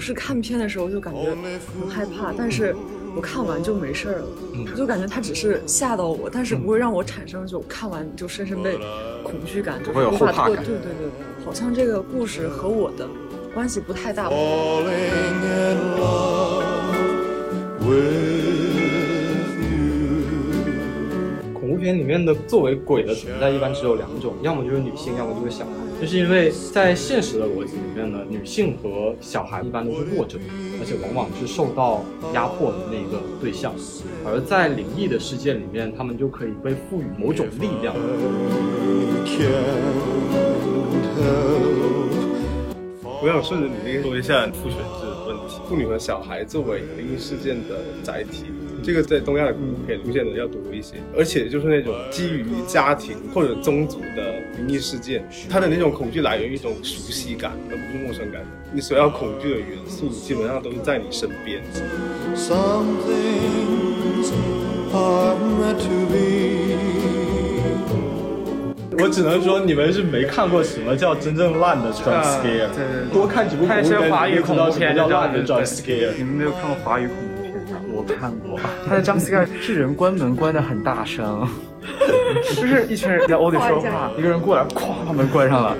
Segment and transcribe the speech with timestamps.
[0.00, 1.36] 是看片的时候就感觉
[1.78, 2.74] 很害怕，但是
[3.14, 4.26] 我看完就没事儿了，
[4.72, 8.78] 我就感觉它只是吓到我，但是不会让我产生就看完就深深被
[9.22, 10.44] 恐惧感，就会有无法脱。
[10.44, 13.06] 后怕感对对对，好像这个故事和我的
[13.52, 14.30] 关系不太大。
[21.80, 25.70] 片里面的作为鬼的存在一般只有两种，要么就是女性，要么就是小孩。
[26.00, 30.38] 就是因为在现实的逻辑里面呢，女性和小孩一般都是弱者，
[30.80, 32.02] 而且往往是受到
[32.32, 33.74] 压迫的那一个对象。
[34.24, 37.94] 而在灵异的世界里面，他们就可以被赋予某种力量。
[43.22, 48.46] 我想顺着你那个说一下父权制的问题，妇女和小孩作为灵异事件的载体，
[48.90, 58.42] 这个在东亚的恐怖片出现的要多一些，而且就是那种基于家庭或者宗族的灵异事件，它的那种恐惧来源于一种熟悉感，而不是陌生感。
[58.72, 61.62] 你所要恐惧的元素基本上都是在你身边。
[62.34, 64.32] some things
[64.92, 66.74] are meant to be.
[69.02, 76.10] 我只能说你们是没看过什么叫真正烂的 jump 啊 scare，、对对对多看几部恐看一些怖片，华语恐你就知道什么怖片叫烂的对 jump scare。
[76.18, 77.29] 你们没有看过华语恐怖？
[78.00, 81.46] 我看过，他的 jump scare 是人关门关的很大声，
[82.56, 85.76] 就是一群人在屋里说话， 一个人过来，咵把门关上了。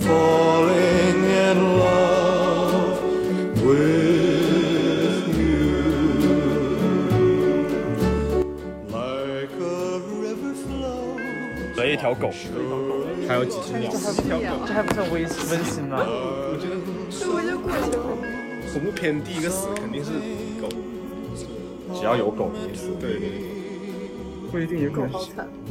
[0.00, 3.02] falling in love
[3.62, 5.68] with you.
[8.88, 11.76] Like a river flows.
[11.76, 12.30] 了一条狗，
[13.28, 13.90] 还有几只鸟。
[14.66, 15.28] 这还不算温温
[15.64, 15.98] 馨吗？
[16.02, 16.74] 我觉得
[18.72, 20.10] 恐怖片第一个死肯定是
[20.60, 20.68] 狗，
[21.94, 22.88] 只要有狗就死。
[23.00, 23.30] 对对。
[24.50, 25.06] 不一定有狗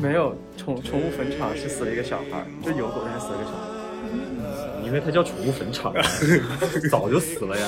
[0.01, 4.85] 没有宠宠物坟场是死了一个小孩，就有狗但是死了一个小孩。
[4.85, 5.93] 因为它叫宠物坟场，
[6.89, 7.67] 早就死了呀。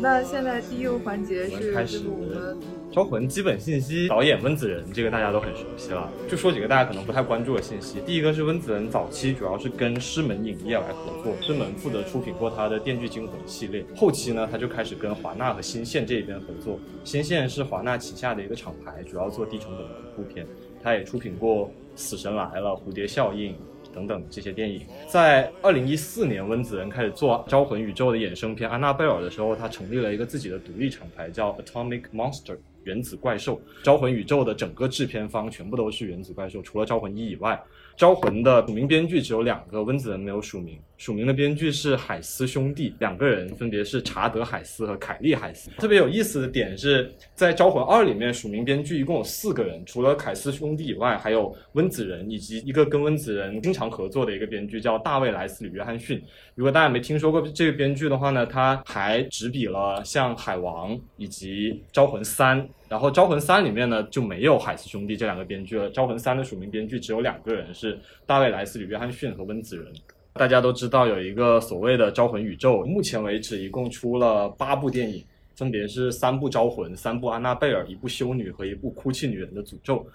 [0.00, 2.58] 那现在第一个环节是开始我们
[2.90, 6.10] 招魂基本信息，导演温子仁，这个大家都很熟悉了。
[6.26, 8.00] 就说几个大家可能不太关注的信息。
[8.06, 13.84] 第一个是温子仁早期主要是跟狮门影业来合作，狮门负责出品过他的《电锯惊魂》系列。
[13.94, 16.80] 后期呢，他就开始跟华纳和新线这一边合作。
[17.04, 20.46] 新线是华纳旗下的一个厂牌，主要做低成本的恐怖片。
[20.82, 23.52] 他也出品过《死神来了》《蝴蝶效应》。
[23.94, 33.56] 等等这些电影，在二零一四年，温子仁开始做《招魂宇宙》的衍生片《安娜贝尔》的时候，他成立了一个自己的独立厂牌，叫 Atomic Monster 原子怪兽。
[33.82, 37.52] 《招魂宇宙》的整个制片方全部都是原子怪兽，除了《招魂一》以外，
[37.98, 40.78] 《招魂》的署名编剧只有两个，温子仁没有署名。
[40.96, 45.70] 署名的编剧是海斯兄弟，两个人分别是查德·海斯和凯利·海斯。
[45.78, 56.20] 特别有意思的点是在《招魂二》里面，署名编剧一共有四个人，除了凯斯兄弟以外，还有温子仁以及一个跟温子仁经常合作的一个编剧叫大卫·莱斯里·约翰逊。
[56.56, 62.60] 如果大家没听说过这个编剧的话呢，他还执笔了像《海王》以及《招魂三》。
[62.88, 69.86] 然后《招魂三》里面呢就没有海斯兄弟这两个编剧了，《招魂三》的署名编剧只有两个人，是大卫·莱斯里·约翰逊和温子仁。
[70.34, 75.24] 大家都知道有一个所谓的招魂宇宙，目前为止一共出了八部电影，
[75.56, 80.06] 分别是三部招魂、三部安娜贝尔、一部修女和一部哭泣女人的诅咒。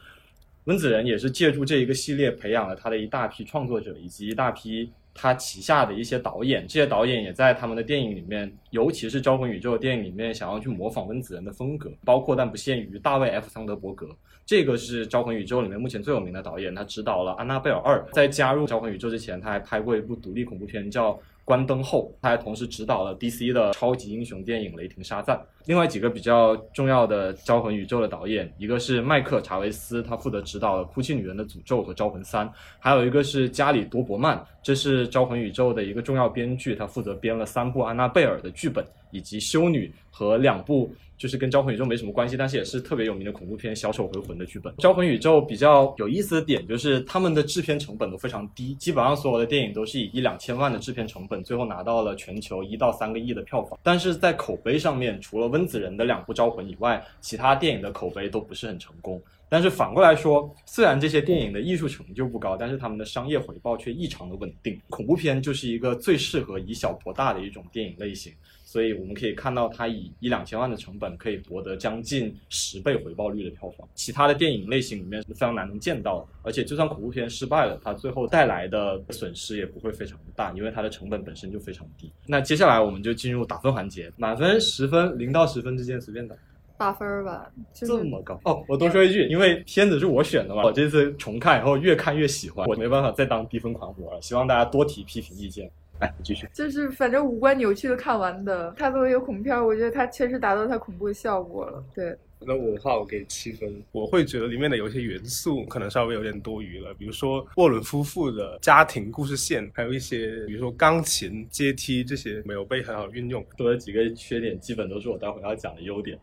[0.63, 13.47] 温子仁也是借助这一个系列培养了他的一大批创作者以及一大批他旗下的一些导演，这些导演也在他们的电影里面，尤其是《招魂宇宙》的电影里面，想要去模仿温子仁的风格，包括但不限于大卫 ·F.
[13.47, 14.07] 桑德伯格，
[14.45, 17.99] 这个是《招魂宇宙》里面目前最有名的导演，他执导了《安娜贝尔二》。
[18.13, 21.13] 在加入《招魂宇宙》之前，他还拍过一部独立恐怖片叫
[21.45, 25.37] 《关灯后》，他还同时执导了 DC 的超级英雄电影《雷霆沙赞》。
[25.65, 32.47] 另外几个比较重要的《招魂宇宙》的导演，一个是麦克·查维斯，他负责执导了《哭泣女人的诅咒》和《招魂三》，
[32.79, 44.73] 还有一个是加里·多伯曼，这是《招魂宇宙》的一个重要编剧，他负责编了三部安娜贝尔的剧本，以及修女和两部就是跟《招魂宇宙》没什么关系，但是也是特别有名的恐怖片《小丑回魂》的剧本。
[44.81, 53.79] 《招魂宇宙》比较有意思的点就是他们的制片成本都非常低，基本上所有的电影都是以一两千万的制片成本，最后拿到了全球一到三个亿的票房。
[53.81, 59.21] 但是在口碑上面，除了温子仁的两部《招魂》以外，其他电影的口碑都不是很成功。
[59.49, 64.81] 但是反过来说，虽然这些电影的艺术成就不高，但是他们的商业回报却异常的稳定。
[64.89, 68.33] 恐怖片就是一个最适合以小博大的一种电影类型，
[68.73, 73.87] 所以我们可以看到它以一两千万的成本可以博得将近十倍回报率的票房。
[73.93, 82.11] 其他的电影类型里面是非常难能见到的，而且就算恐怖片失败了，它最后带来的损失也不会非常的大，因为它的成本本身就非常低。
[82.25, 86.35] 那接下来我们就进入打分环节，满分十分，零到十分之间随便打。
[86.75, 88.65] 八分儿吧，就是这么高哦！
[88.67, 94.19] 我多说一句，因为片子是我选的嘛，我这次重看以后越看越喜欢，我没办法再当低分狂魔了。
[94.19, 95.69] 希望大家多提批评意见。
[96.03, 96.47] 来，继续。
[96.53, 98.73] 就是反正五官扭曲的看完的。
[98.77, 101.83] 它作为一个恐怖片，我觉得它确实达到它恐怖的效果了。
[101.95, 103.81] 对，那我的话，我给七分。
[103.91, 113.45] 我会觉得里面的有一些元素可能稍微有点多余了，比如说沃伦夫妇的家庭故事线，还有一些比如说钢琴、阶梯这些没有被很好运用。
[113.57, 116.19] 说了几个缺点，基本都是我待会要讲的优点。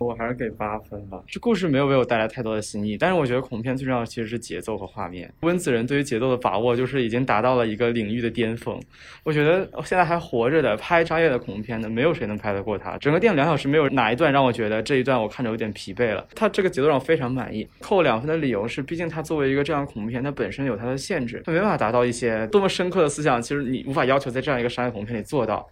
[0.00, 1.22] 我还是给八分吧。
[1.26, 5.32] 这故事没有为我带来太多的新意，但是我觉得恐怖片最重要的其实是节奏和画面。
[5.40, 8.78] 温子仁对于节奏的把握，就是已经达到了一个领域的巅峰。
[9.24, 12.96] 我觉得现在还活着的拍商业的恐怖片的，没有谁能拍得过他。
[12.98, 16.26] 整个电影两小时，没有哪一段让我觉得这一段我看着有点疲惫了。
[16.34, 17.66] 他这个节奏让我非常满意。
[17.80, 23.40] 扣两分的理由是，毕竟他作为一个这样恐怖片，它本身有它的限制，它没办法达到一些多么深刻的思想。
[23.40, 25.66] 其实你无法要求在这样一个商业恐怖片里做到。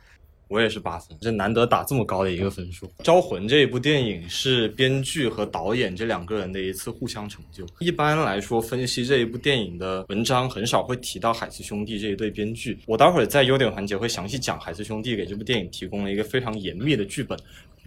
[0.49, 2.87] 我也是八分，这难得打这么高的一个分数。
[3.03, 7.67] 《招魂》这一部电影是编剧和导演这两个人的一次互相成就。
[7.81, 12.79] 一般来说，分析这一部电影的文章很少会提到海斯兄弟这一对编剧。
[12.87, 17.37] 我待会儿在优点环节会详细讲海斯兄弟给这部电影提供了一个非常严密的剧本。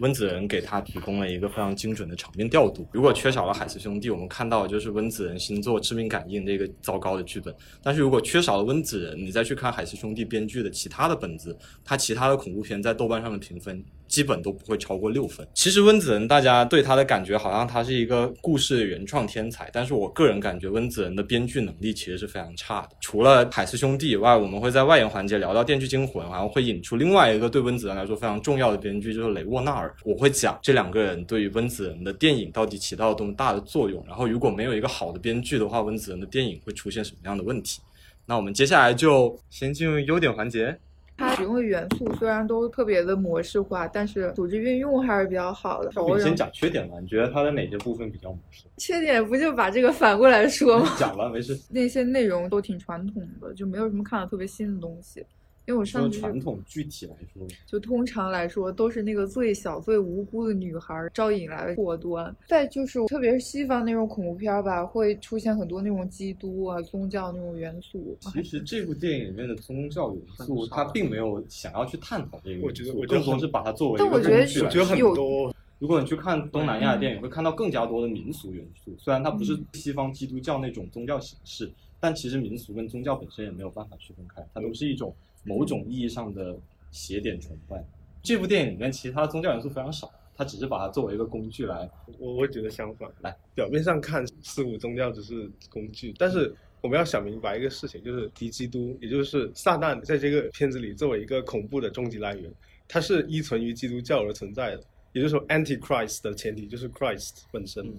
[0.00, 2.86] 温子仁给他提供了一个非常精准的场面调度。
[2.92, 7.54] 如果缺少了海斯兄弟，我们看到就是温子仁新作《致命感应》这个糟糕的剧本。
[7.82, 13.84] 但是如果缺少了温子仁，你再去看海斯兄弟编剧的其他的本子，他其他的恐怖片在豆瓣上的评分。
[14.10, 15.46] 基本都不会超过六分。
[15.54, 22.90] 其实温子仁，大家对他的感觉好像他是一个故事原创天才，但是我个人感觉温子仁的编剧能力其实是非常差的。
[23.00, 29.94] 除了海斯兄弟以外，我们会在外延环节聊到《电锯惊魂》，然后会引出另外一个对温子仁来说非常重要的编剧，就是雷沃纳尔。
[30.04, 34.04] 我会讲这两个人对于温子仁的电影到底起到了多么大的作用。
[34.08, 37.80] 然后如果没有一个好的编剧的话，温子仁的电影会出现什么样的问题？
[38.26, 40.76] 那我们接下来就先进入优点环节。
[41.20, 45.90] 它使用的元素虽然都特别的模式化，但是组织运用还是比较好的。
[46.16, 48.64] 你先讲缺点吧，你觉得它的哪些部分比较模式？
[48.78, 50.96] 缺点不就把这个反过来说吗？
[50.98, 51.54] 讲吧，没事。
[51.68, 55.22] 那些内容都挺传统的，就没有什么看的特别新的东西。
[55.66, 62.34] 因为我上传统具体来说，就通常来说都是那个最小最无辜的女孩招引来祸端。
[62.48, 68.16] 再就是，特别是西方那种恐怖片吧，会出现很多那种基督啊、宗教那种元素。
[68.20, 74.28] 其实这部电影里面的宗教元素，它并没有想要去探讨这个元素，更多是把它作为一个工具
[74.60, 74.66] 来。
[74.66, 75.54] 我觉得很多。
[75.78, 78.92] 如果你去看东南亚的电影，会看到更加多的民俗元素。
[78.98, 81.70] 虽然它不是西方基督教那种宗教形式，
[82.00, 85.14] 但其实民俗跟宗教本身也没有办法区分开，它都是一种。
[85.44, 86.56] 某种意义上的
[86.90, 87.84] 邪典崇拜，
[88.22, 91.88] 这部电影里面其他宗教元素非常少，它只是把它作为一个工具来。
[92.18, 102.52] 我我觉得相反，来表面上看似乎宗教只是工具，但是我们要想明白一个事情，就是敌基督，也就是撒旦，在这个片子里作为一个恐怖的终极来源，
[102.86, 104.82] 它是依存于基督教而存在的，
[105.12, 107.92] 也就是说，Antichrist 的前提就是 Christ 本身。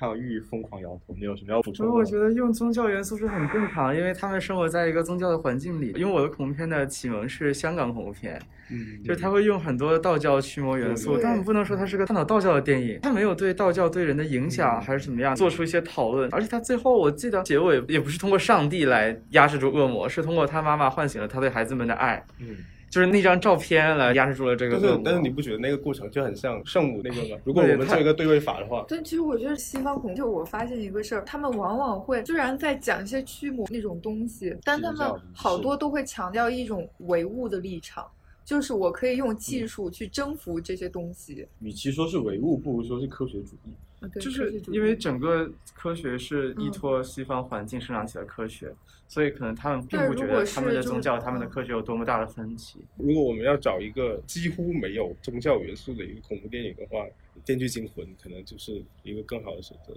[0.00, 1.86] 看到玉疯狂摇头，你有什么要补充？
[1.90, 5.92] 我觉得用宗教元素是很正常，因为他们生活在一个宗教的环境里。
[5.94, 16.32] 因为我的恐怖片的启蒙是香港恐怖片，嗯，就是他会用很多道教驱魔元素，但我们不能说它是个探讨道教的电影，他没有对道教对人的影响还是怎么样做出一些讨论。
[16.32, 22.56] 而且他最后我记得结尾也不是通过上帝来压制住恶魔，是通过他妈妈唤醒了他对孩子们的爱，嗯。
[22.90, 24.78] 就是那张照片来压制住了这个。
[24.82, 27.40] 但是但是你不觉得那个过程就很像圣母那个吗？
[27.46, 28.84] 如果我们做一个对位法的话。
[28.88, 38.04] 但其实我觉得西方恐怖，就我发现一个事儿，他们往往会虽然在讲一些驱魔那种东西，但他们好多都会强调一种唯物的立场，
[38.44, 41.46] 就是我可以用技术去征服这些东西。
[41.60, 43.72] 与其说是唯物，不如说是科学主义。
[44.18, 48.72] 就是因为整个科学是依托西方环境生长起来的科学，
[49.10, 52.78] 所以可能他们并不觉得他们的宗教、他们的科学有多么大的分歧。
[52.96, 56.98] 如果我们要找一个几乎没有宗教元素的一个恐怖电影的话，
[57.44, 59.92] 《电锯惊魂》可能就是一个更好的选择。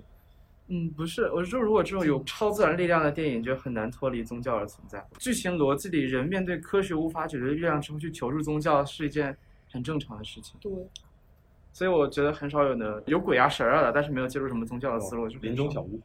[0.70, 5.06] 嗯，不是，我说如果这种有超自然力量的电影，就很难脱离宗教而存在。
[5.20, 9.38] 剧情逻辑里，人面对科学无法解决的力量之后去求助宗教，是一件
[9.70, 10.56] 很正常的事情。
[10.60, 10.72] 对。
[11.72, 16.00] 所以我觉得很少有能有鬼啊神啊的，但是没有接触什么宗教的思路，就林中小屋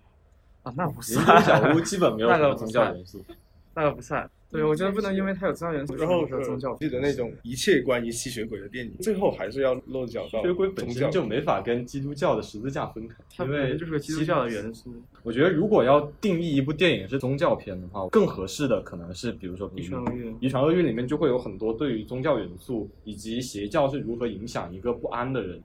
[0.63, 1.43] 啊，那不算。
[1.43, 3.25] 小屋基本没有 什么宗教元素，
[3.75, 4.29] 那个不算。
[4.51, 6.75] 对，我觉得不能因为它有宗教元素，然后说宗教。
[6.77, 10.41] 记得那种一切关于吸血鬼的电影，最后还是要落脚到。
[10.41, 14.91] 吸血鬼本身就没法跟基督教的十字架分开，因为就是个基督教的元素。
[15.23, 20.33] 我觉得如果要定义一部电影是宗教片的话，更合适的可能是，比如说《遗传厄运》。
[20.41, 25.63] 《遗传厄运》里面就会有很多对于宗教元素以及邪教是如何影响一个不安的人。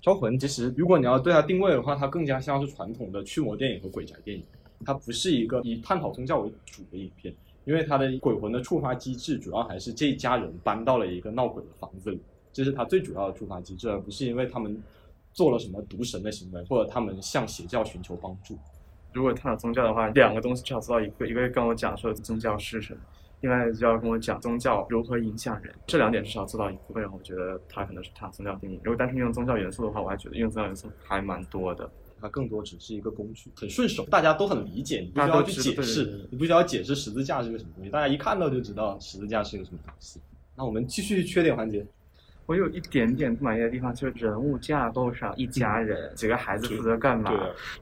[0.00, 4.42] 招魂其实，如果你要对它定位的话，它更加像是传统的驱魔电影和鬼宅电影，
[4.84, 7.34] 它不是一个以探讨宗教为主的影片，
[7.66, 12.20] 因为它的鬼魂的触发机制主要还是这一家人搬到了一个闹鬼的房子里，
[12.52, 14.82] 这是它最主要的触发机制，而不是因为他们
[15.32, 18.56] 做了什么毒神的行为，或者他们向邪教寻求帮助。
[19.12, 23.00] 如果探讨宗教的话，两个东西至少做到一个，一个跟我讲说宗教是什么，
[23.40, 28.80] 另外就要跟我讲宗教如何影响人，这两点至少做到一部分，然后我觉得它可能是它宗教定义。
[28.84, 31.90] 如果单纯用宗教元素的话，我还觉得用宗教元素还蛮多的。
[32.22, 40.20] 它更多只是一个工具，很顺手，大家都很理解，你不需要去解释，你不需要解释十字架是个什么东西，大家一看到就知道十字架是个什么东西。
[40.54, 41.86] 那我们继续缺点环节。
[42.44, 47.32] 我有一点点不满意的地方，就是人物架构上，一家人几个孩子负责干嘛？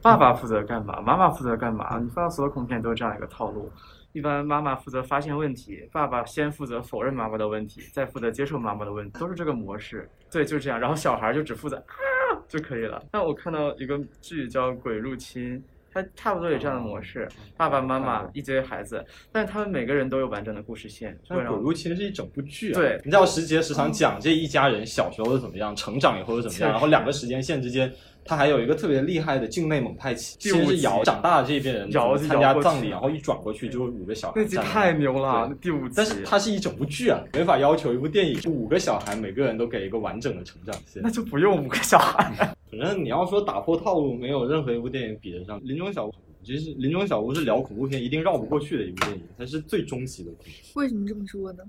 [0.02, 1.00] 爸爸负责干嘛？
[1.00, 1.98] 妈妈负责干嘛？
[1.98, 3.68] 你放到所有恐怖片都是这样一个套路。
[4.12, 10.08] 一般妈妈负责发现问题，爸爸先负责否认妈妈的问题，再负责接受妈妈的问题，都是这个模式。
[10.30, 10.78] 对，就是这样。
[10.78, 13.02] 然后小孩就只负责啊就可以了。
[13.10, 15.58] 但我看到一个剧叫《鬼入侵》。
[15.90, 21.18] 它差不多有这样的模式，爸爸妈妈一堆孩子，但是他们每个人都有完整的故事线。
[21.26, 27.90] 但《鬼入侵》是一整部剧啊，对，你知道时节时常讲这一家人小时候是怎么样，成长以后是怎么样，然后两个时间线之间，
[28.28, 34.42] 他还有一个特别厉害的境内蒙太奇，先是瑶长大的这一边人参加葬礼，然后一转过去就是五个小孩。
[34.42, 35.94] 那集太牛了，第五集。
[35.96, 42.54] 但是它是一整部剧啊，没法要求一部电影五个小孩每个人都给一个完整的成长线，那就不用五个小孩。
[42.70, 46.10] 反正你要说打破套路，没有任何一部电影比得上《林中小屋》。
[46.44, 50.80] 其实《林中小屋》是聊恐怖片一定绕不过去的一部电影，它是最终极的恐怖。
[50.80, 51.64] 为什么这么说呢？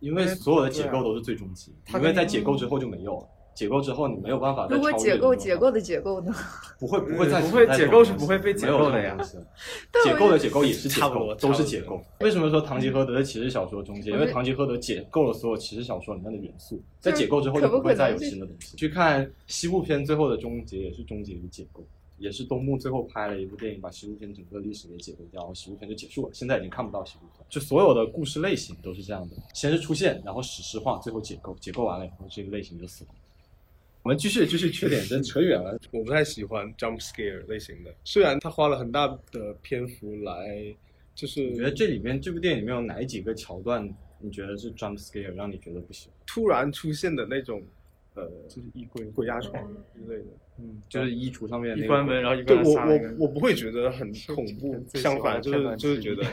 [0.00, 3.28] 因为所有的解构都是最终极，因为在解构之后就没有了。
[3.60, 6.34] 解构之后你没有办法再如果解构解构的解构呢？
[6.78, 9.14] 不会不会再不会解构是不会被解构的呀。
[10.02, 12.02] 解 构的解构也是解构，都是解构。
[12.20, 14.14] 为什么说《堂吉诃德》的骑士小说中间？
[14.14, 18.74] 因为《堂吉诃德》解构了所有骑士小说里面的元素，在解构之后就不会再有新的东西。
[18.78, 21.84] 去看西部片最后的终结也是终结于解构。
[22.16, 26.30] 也是东木最后拍了一部电影，把西部片整个历史给解构掉，然后西部片就结束了。
[26.34, 33.10] 现在已经看不到西部片，就所有的故事类型都是这样的：先是出现，然后史诗化，最后解构，解构完了以后，这个类型就死了。
[34.02, 35.78] 我们继续继续缺点，真 扯远了。
[35.90, 40.74] 我不太喜欢 jump scare 类型的，虽然他花了很大的篇幅来，
[41.14, 43.86] 就是你觉得这里面这部电影里面有哪几个桥段，
[44.18, 46.16] 你觉得是 jump scare 让你觉得不喜欢？
[46.26, 47.62] 突然出现的那种。
[48.14, 49.54] 呃，就是衣柜、鬼压床
[49.94, 50.24] 之类的，
[50.58, 56.24] 嗯，就是衣橱上面一关门，然后一个我我我不会觉得很恐怖， 相反就是就是觉得，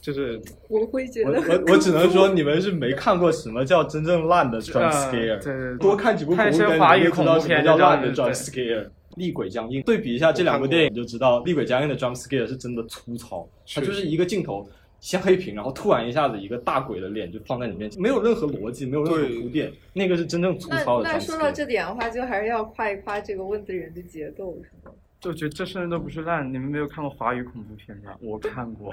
[0.00, 8.86] 就是我会觉得我我只能说你们是没看过什么叫真正烂的 jump scare，对对，多看几部恐怖片，华语恐怖片叫烂的 jump scare。
[9.16, 14.66] 厉鬼僵硬，对比一下这两部电影就知道，厉鬼僵硬的 jump scare 是真的粗糙，它就是一个镜头。
[15.00, 21.08] 先黑屏，然后突然一下子一个大鬼的脸就放在你面前，没有任何逻辑，没有任何铺垫，那个是真正粗糙的。
[21.08, 24.92] 那那说到这点的话，就还是要夸一夸这个温子仁的节奏，是吗？
[25.22, 28.12] 就觉得这甚至都不是烂，你们没有看过华语恐怖片吗？
[28.20, 28.92] 我看过，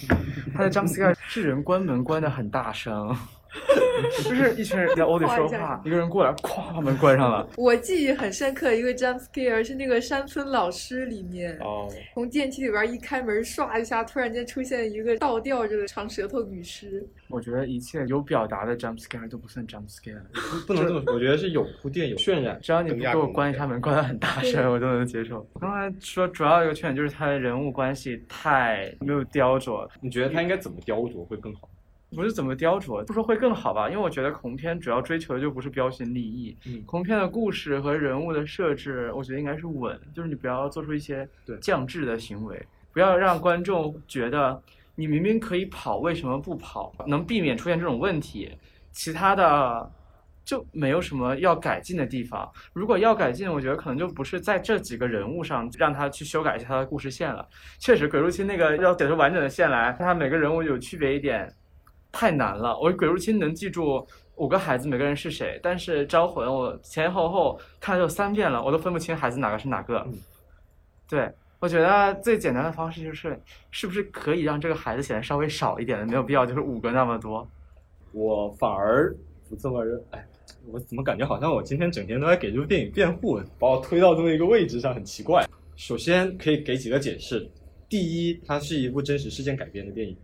[0.54, 3.14] 他的 jump scare 是人关门关的很大声。
[4.24, 7.48] 就是一群人在屋里说话，一个人过来，咵把门关上了。
[7.56, 17.06] 我记忆很深刻一个 jump scare 是那个山村老师里面，哦，从电梯里边一开门，唰一下，突然间出现一个倒吊着的长舌头女尸。
[17.28, 20.20] 我觉得一切有表达的 jump scare 都不算 jump scare，
[20.66, 21.14] 不能这么说。
[21.14, 25.46] 我觉得是有铺垫、有渲染，只要你不给我关一下门，关的很大声，我都能接受。
[25.60, 31.68] 刚才说主要一个缺点就是他的人物关系太没有雕琢，你觉得他应该怎么雕琢会更好？
[32.14, 33.90] 不是怎么雕琢，不说会更好吧？
[33.90, 36.56] 因为我觉得恐怖片主要追求的就不是标新立异。
[36.66, 41.28] 嗯，恐怖片的故事和人物的设置，我觉得应该是稳，就是你不要做出一些
[41.60, 44.62] 降智的行为，不要让观众觉得
[44.94, 46.94] 你明明可以跑，为什么不跑？
[47.06, 48.50] 能避免出现这种问题，
[48.92, 49.90] 其他的
[50.44, 52.48] 就没有什么要改进的地方。
[52.72, 57.46] 如果要改进，我觉得可能就不是在这几个人物上让他去修改一下他的故事线了。
[57.80, 61.52] 确实，鬼入侵那个要写出完整的线来，他每个人物有区别一点。
[62.18, 64.06] 太难了，我鬼入侵能记住
[64.36, 69.98] 五个孩子每个人是谁，但是招魂我前前后后看了有三遍了，我都分不清孩子哪个是哪个。
[70.06, 70.14] 嗯
[71.06, 71.30] 对，
[71.60, 73.38] 我觉得最简单的方式就是，
[73.70, 77.46] 是不是可以让这个孩子显得稍微少一点的，没有必要就是五个那么多。
[78.12, 79.14] 我反而
[79.50, 80.26] 不这么认，哎，
[80.72, 85.46] 我怎么感觉好像我今天整天都在给这部电影辩护，把我推到这么一个位置上，很奇怪。
[85.76, 87.46] 首先可以给几个解释，
[87.90, 90.16] 第一，它是一部真实事件改编的电影。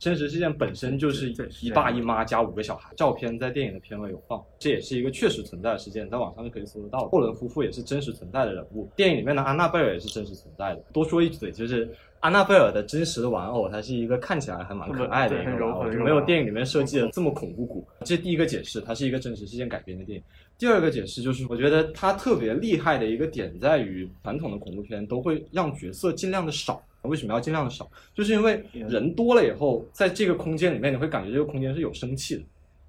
[0.00, 1.30] 真实事件本身就是
[1.60, 7.06] 一爸一妈加五个小孩，照片在电影的片尾有放，这也是一个确实存在的事件，在网上就可以搜得到。
[7.10, 10.82] 霍伦夫妇也是真实存在的人物，电影里面的安娜贝尔也是真实存在的。
[10.90, 11.86] 多说一嘴，就是
[12.20, 17.86] 安娜贝尔的真实的玩偶，它是一个看起来还蛮可爱的一个玩偶，就没有电影里面设计的这么恐怖谷。
[18.02, 20.24] 这第一个解释，它是一个真实事件改编的电影。
[20.56, 26.82] 第二个解释就是，我觉得它特别厉害的一个点在于，传统的恐怖片都会让角色尽量的少。
[27.02, 27.90] 为什么要尽量的少？
[28.14, 32.42] 就是因为人多了以后，在这个空间里面，你会感觉这个空间是有生气的。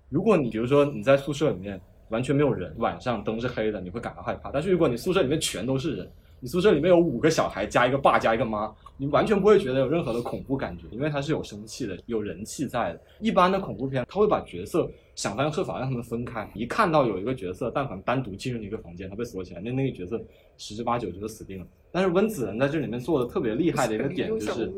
[0.09, 4.51] 如果你比如说你在宿舍里面，完全没有人，晚上灯是黑的，你会感到害怕。
[4.51, 6.11] 但是如果你宿舍里面全都是人，
[6.43, 13.01] 你宿舍里面有五个小孩加一个爸加一个妈，你完全不会觉得有任何的恐怖感觉，因为它是有生气的，有人气在的。
[13.19, 20.19] 一般的恐怖片，他会把角色想方设法让他们分开，一看到有一个角色，但凡单独进入一个房间，他被锁起来，那那个角色
[20.57, 21.67] 十之八九就是死定了。
[21.91, 24.73] 但是温子仁在这里面做的特别厉害的一个点就是，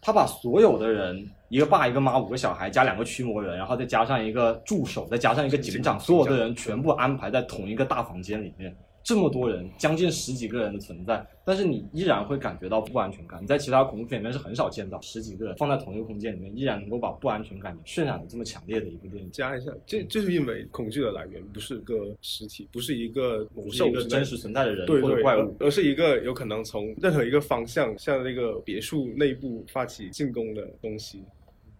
[0.00, 8.72] 他把所有的人，一个爸一个妈五个小孩加两个驱魔人，然后再加上一个助手，再加上一个警长，所有的人全部安排在同一个大房间里面。
[9.08, 13.42] 这么多人，将近十几个人的存在，但是你依然会感觉到不安全感。
[13.42, 19.30] 你在其他恐怖片里面是很少见到十几个人放在同一个空间里面，依然能够把不安全感渲染的这么强烈的一部电影。
[19.30, 31.24] 加一下，这这是因为恐惧的来源不是个实体，不是一个魔不是兽之类的一个真实存在的人或者怪物，而而是一个有可能从任何一个方向向那个别墅内部发起进攻的东西。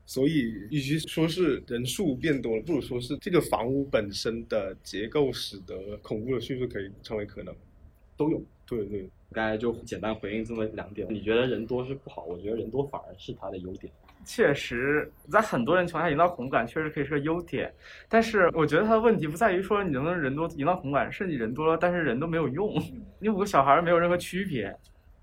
[0.08, 7.54] 所以，与其说是人数变多了，不如说是这个房屋本身的结构使得恐怖的叙述可以成为可能。
[8.16, 8.42] 都有。
[8.66, 11.06] 对对，刚才就简单回应这么两点。
[11.10, 12.24] 你觉得人多是不好？
[12.24, 13.92] 我觉得人多反而是它的优点。
[14.24, 17.70] 确实，在很多人情况下营造恐怖感确实可以是个优点，
[18.08, 22.82] 但是我觉得它的问题不在于说你能不能人多营造恐怖感，是你人多了，但是人都没有用，
[23.18, 24.74] 你五个小孩儿没有任何区别。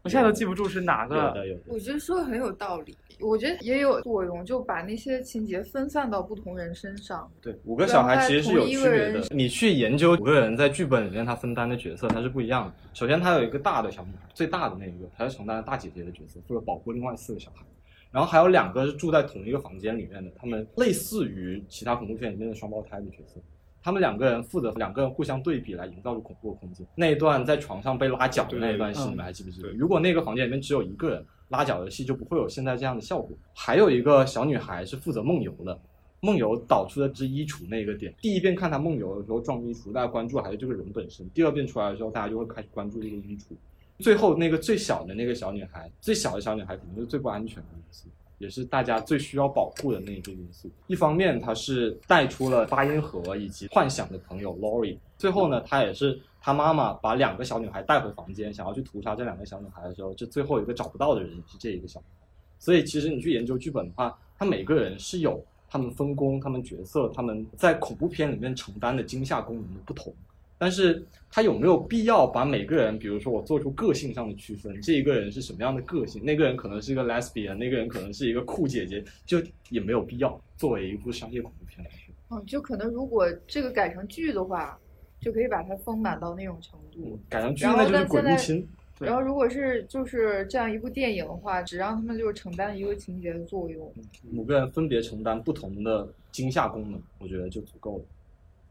[0.05, 1.61] 我现在都记不住是哪有个的，有的。
[1.65, 7.27] 我觉得说的很有道理，我觉得也有作用，就把那些情节分散到不同人身上。
[7.41, 9.25] 对，五个小孩其实是有区别的。
[9.31, 12.73] 你去研究五个人在剧本里面他分担的角色，他是不一样的。
[12.93, 17.65] 首先，他有一个大的小女孩，最大的那一个，他是承担了大姐姐的角色，负责保护另外四个小孩。
[18.11, 23.41] 然后还有两个是住在同一个房间里面的，他们类似于其他恐怖片里面的双胞胎的角色。
[23.85, 26.83] 他们两个人负责两个人互相对比来营造出恐怖的空间。
[26.95, 29.67] 那一段在床上被拉脚的那一段戏，你们还记不记得？
[29.67, 33.37] 对如果那个房间里面只有一个人，拉脚的戏就不会有现在这样的效果。
[33.53, 35.79] 还有一个小女孩是负责梦游的，
[36.19, 38.11] 梦游导出的是衣橱那个点。
[38.19, 43.55] 第一遍看她梦游的时候撞衣橱，大家关注还是这个人本身；第二遍出来的时候，大家就会开始关注这个衣橱。
[43.99, 50.69] 最后那个最小的那个小女孩，最小的小女孩肯定是最不安全的因素，也是大家最需要保护的那一个因素。
[50.87, 54.97] 一方面，他是带出了发音盒以及幻想的朋友 Lori。
[55.17, 62.27] 最后呢，他也是他妈妈把两个小女孩带回房间，想要去屠杀这两个小女孩的时候，这最后一个找不到的人是这一个小女孩。
[62.59, 70.13] 所以其实你去研究剧本的话，他每个人是有他们分工、他们角色、他们在恐怖片里面承担的惊吓功能的不同。
[70.57, 80.39] 但是他有没有必要把每个人，比如说我做出个性上的区分，这一个人是什么样的个性，那个人可能是一个 lesbian，那个人可能是一个酷姐姐，就也没有必要。
[80.57, 84.79] 作为一部商业恐怖片来说，嗯，就可能如果这个改成剧的话，
[85.19, 87.19] 就可以把它丰满到那种程度。
[87.27, 88.65] 改成剧那就是鬼入侵。
[88.97, 93.91] 然后如果是就是这样一部电影的话，只让他们就是承担一个情节的作用。
[94.31, 98.05] 五个人分别承担不同的惊吓功能，我觉得就足够了。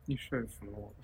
[0.06, 0.94] 你说服了我，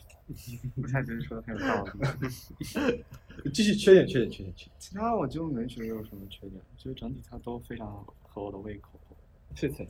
[0.77, 3.05] 我现在觉得说的很有道理。
[3.53, 4.77] 继续缺点，缺点，缺点，缺点。
[4.79, 8.91] 其他我就没觉得有什么缺点，我觉得整体它都非常合我的胃口。
[9.55, 9.89] 谢谢。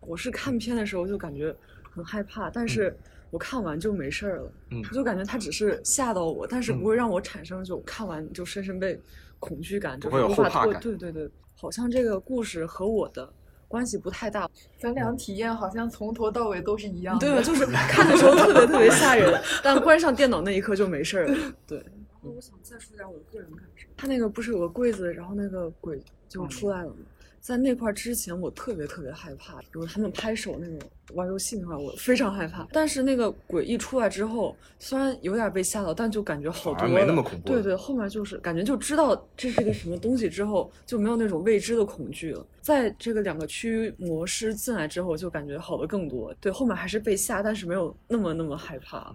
[0.00, 1.54] 我是看片的时候就感觉
[1.90, 2.94] 很害怕，但是
[3.30, 4.52] 我看完就没事儿了。
[4.70, 9.00] 嗯我就感觉它只是吓到我，但是不会让我产生就看完就深深被
[9.38, 10.60] 恐惧感，就不会有是无法脱。
[10.60, 13.32] 后怕感对对对，好像这个故事和我的
[13.72, 14.46] 关系不太大。
[14.78, 17.26] 咱俩体验好像从头到尾都是一样的。
[17.26, 17.42] 对吧？
[17.42, 21.34] 就是看的时候特别特别吓人，但关上电脑那一刻就没事儿了。
[21.66, 21.78] 对。
[21.78, 21.86] 然
[22.22, 23.88] 后我想再说点我的个人感受。
[23.96, 26.96] 他那个不是有个柜子，然后那个鬼就出来了吗？
[27.42, 30.78] 在那块儿之前，我特别特别害怕，比如他们拍手那种
[31.14, 32.64] 玩游戏那块儿，我非常害怕。
[32.70, 42.46] 但是那个鬼一出来之后，虽然有点被吓到，但就感觉好多没那么恐怖对对，后面就是感觉就知道这是个什么东西之后，就没有那种未知的恐惧了。
[42.60, 46.32] 在这个两个驱魔师进来之后，就感觉好的更多。
[46.40, 49.12] 对，后面还是被吓，但是没有那么那么害怕。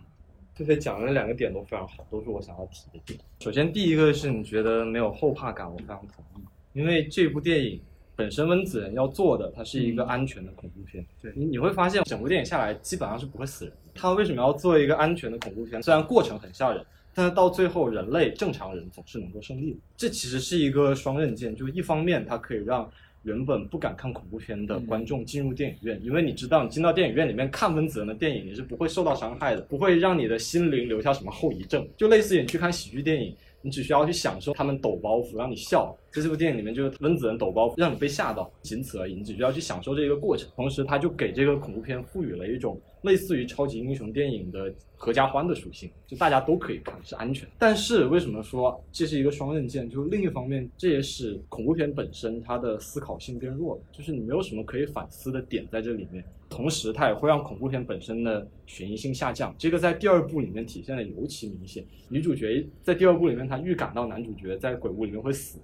[0.54, 3.18] 菲菲讲的那两个点都非常好，都是我想要提的点。
[3.40, 7.80] 首先，第一个是你觉得没有后怕感，我非常同意，因为这部电影
[8.18, 11.06] 本身温子仁要做的，它是一个安全的恐怖片。
[11.22, 13.92] 对你你会发现整部电影下来基本上是不会死人的。
[13.94, 15.82] 他为什么要做一个安全的恐怖片？
[15.82, 19.78] 虽然过程很吓人，但是到最后人类正常人总是能够胜利的。
[19.96, 22.90] 这其实是一个双刃剑，就是一方面它可以让
[23.24, 31.88] 原本不敢看恐怖片的观众进入电影院，因为你知道你进到电影院里面看温子仁的电影，你是不会受到伤害的，不会让你的心灵留下什么后遗症。
[31.98, 33.36] 就类似于你去看喜剧电影，
[33.68, 39.14] 你只需要去享受他们抖包袱让你笑，在这部电影里面就是温子仁抖包袱让你被吓到，仅此而已。
[39.14, 47.46] 你只需要去享受这个过程，同时他就给这个恐怖片赋予了一种类似于超级英雄电影的合家欢的属性，就大家都可以看，是安全。
[47.60, 49.90] 但是为什么说这是一个双刃剑？
[49.90, 56.24] 就另一方面，这也使恐怖片本身它的思考性变弱了，就是你没有什么可以反思的点在这里面。
[56.50, 59.54] 同时它也会让恐怖片本身的悬疑性下降。
[59.58, 61.86] 这个在第二部里面体现的尤其明显。
[62.10, 65.60] 女主角在第二部里面，她预感到男主角在鬼屋里面会死，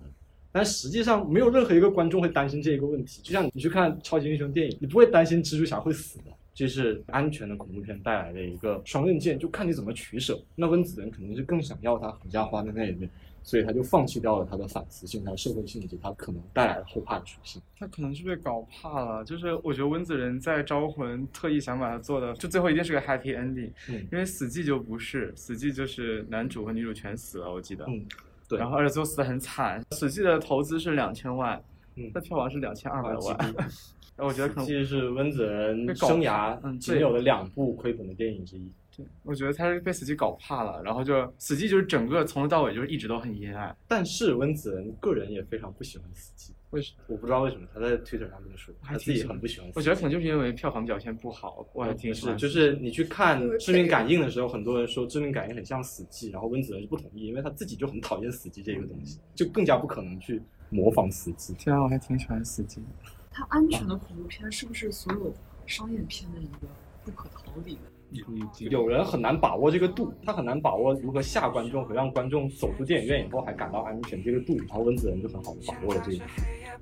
[0.51, 3.21] 但实际上没有任何一个观众会担心这一个问题。
[3.23, 6.25] 就像你去看超级英雄电影，你不会担心蜘蛛侠会死的。
[6.55, 10.39] 这是安全的恐怖片带来的一个双刃剑，就看你怎么取舍。
[10.55, 13.09] 那温子仁肯定是更想要他合家欢的那一面，
[13.43, 17.61] 所以他就放弃掉了他的反思性、他的社会性以及他可能带来的后怕的属性。
[17.77, 23.95] 他可能是被搞怕了，就是我觉得温子仁在招魂特意想把它做的，就最后一定是个 happy ending，、嗯。
[24.11, 28.05] 因为死寂就不是，死寂就是男主和女主全死了，我记得，嗯，
[28.47, 28.57] 对。
[28.57, 31.61] 然后而且最后死的很惨，死寂的投资是两千万，
[31.95, 32.09] 嗯。
[32.13, 33.37] 那票房是两千二百啊万，
[34.15, 38.71] 然 后我觉得可能其实是温子仁生涯嗯仅有的两部亏本的电影之一。
[38.95, 49.77] 对，我觉得他是被死寂搞怕了，然后就死寂就是整个从头到尾就是一直都很阴暗，但是温子仁个人也非常不喜欢死寂，为什我不知道为什么他在 Twitter 上这么说，他自己很不喜欢死寂。
[49.77, 61.55] 我觉得可能就是因为票房表现不好，我还挺喜是，欢就是你去看《致命感应》的时候，很多人说《致命感应》很像死寂，然后温子仁是不同意，因为他自己就很讨厌死寂这个东西，就更加不可能去模仿死寂。
[61.55, 62.83] 天啊，我还挺喜欢死寂的。
[63.31, 65.33] 它安全的恐怖片是不是所有
[65.65, 66.67] 商业片的一个
[67.03, 67.81] 不可逃离的？
[68.69, 76.19] 有人很难把握这个度，他很难把握如何吓观众和让观众走出电影院以后还感到安全这个度，然后温子仁就很好的把握了这个。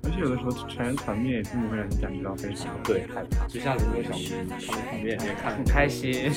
[0.04, 6.32] 而且有的时候全员团灭也并不会让你感觉到非常对，害怕，就像零零小屋他们团灭也看很开心。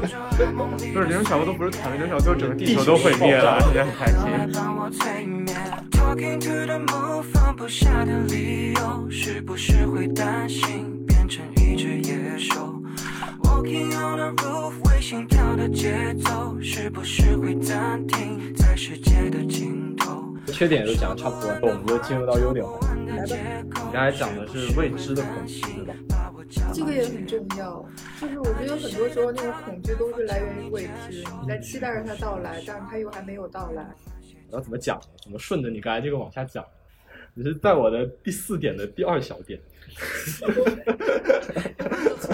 [0.00, 0.16] 不 是，
[1.04, 4.20] 零零小屋都不是团灭，零零小屋整个地球都毁灭了，也很开心。
[20.52, 23.36] 缺点都讲的差不多了，我们就进入到优点环节。
[23.36, 25.94] 来吧，你刚才讲的是未知的恐惧，对吧？
[26.72, 27.84] 这个也很重要，
[28.20, 33.86] 就是我觉得很多时候那种恐惧都是来源于未知，你在期待着它到来，但是它又还没有到来。
[34.50, 35.04] 我要怎么讲呢？
[35.22, 36.64] 怎么顺着你刚才这个往下讲？
[37.34, 39.60] 你是在我的第四点的第二小点。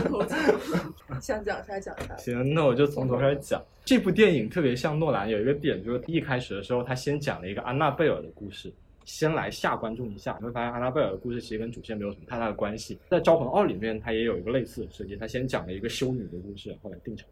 [0.08, 1.20] 从头讲。
[1.20, 2.16] 想讲啥讲啥。
[2.16, 3.62] 行，那我就从头开始讲。
[3.84, 8.72] 这部电影特别像诺兰，有一个点就是一开始的时候，他先讲了一个安娜贝尔的故事，
[9.04, 10.36] 先来吓观众一下。
[10.40, 12.98] 你会发现安娜贝尔的故事其实跟主线没有什么太大的关系。
[13.08, 17.28] 在《招魂二》里面，它也有一个类似的设计，他先讲了一个修女的故事，后来定场，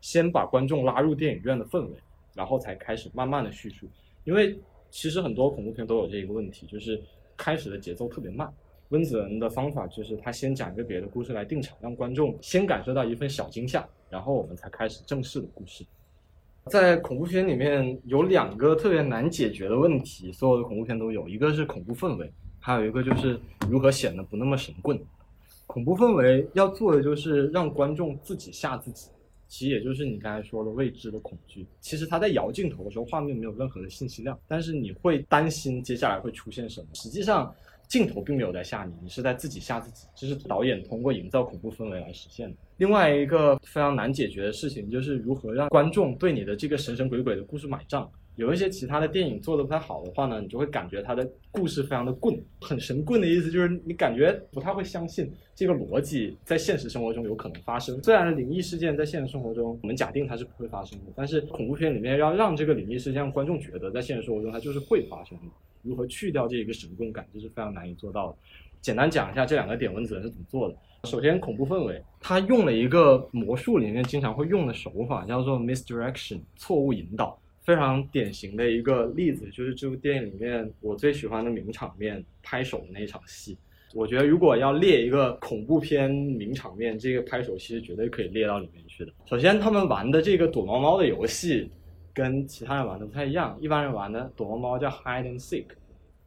[0.00, 1.94] 先把观众拉入电影院的氛围，
[2.34, 3.86] 然后才开始慢慢的叙述。
[4.24, 4.58] 因为
[4.90, 7.00] 其实很多恐怖片都有这一个问题，就是
[7.36, 8.52] 开始的节奏特别慢。
[8.92, 15.82] 温子仁的方法就是他先讲一个别的故事来定场，让观众先感受到一份小惊吓，然后我们才开始正式的故事。
[16.66, 25.00] 在恐怖片里面有两个特别难解决的问题，所有的恐怖片都有，一个是恐怖氛围，还有一个就是如何显得不那么神棍。
[25.66, 29.08] 恐怖氛围要做的就是让观众自己吓自己，
[29.48, 31.66] 其实也就是你刚才说的未知的恐惧。
[31.80, 36.86] 其实他在摇镜头的时候，画面没有任何的信息量，但是你会担心接下来会出现什么。
[36.92, 37.52] 实际上，
[37.92, 40.06] 镜头并没有在吓你，你是在自己吓自己。
[40.14, 42.56] 这是导演通过营造恐怖氛围来实现的。
[42.78, 48.10] 另外一个非常难解决的事情，就是如何让观众对你的这个神神鬼鬼的故事买账。
[48.36, 58.02] 有一些其他的电影做的不太好的话呢，你就会感觉它的故事非常的棍，很神棍的意思就是你感觉不太会相信这个逻辑在现实生活中有可能发生。
[58.02, 65.44] 虽然灵异事件在现实生活中我们假定它是不会发生的，但是恐怖片里面要让这个灵异事件让观众觉得在现实生活中它就是会发生的。
[65.82, 68.36] 如何去掉这一个神棍感，这是非常难以做到的。
[68.80, 70.76] 简单讲一下这两个点，温子仁是怎么做的。
[71.04, 77.38] 首先，恐怖氛围，他用了一个魔术里面经常会用的手法，叫做 misdirection，错误引导。
[77.62, 83.56] 非常典型的一个例子就是这部电影里面我最喜欢的名场面——拍手的那一场戏。
[83.94, 89.12] 我觉得如果要列一个恐怖片名场面，这个拍手戏是绝对可以列到里面去的。
[89.26, 91.70] 首先，他们玩的这个躲猫猫的游戏
[92.14, 95.66] 跟其他人玩的不太一样，一般人玩的躲猫猫叫 hide and seek，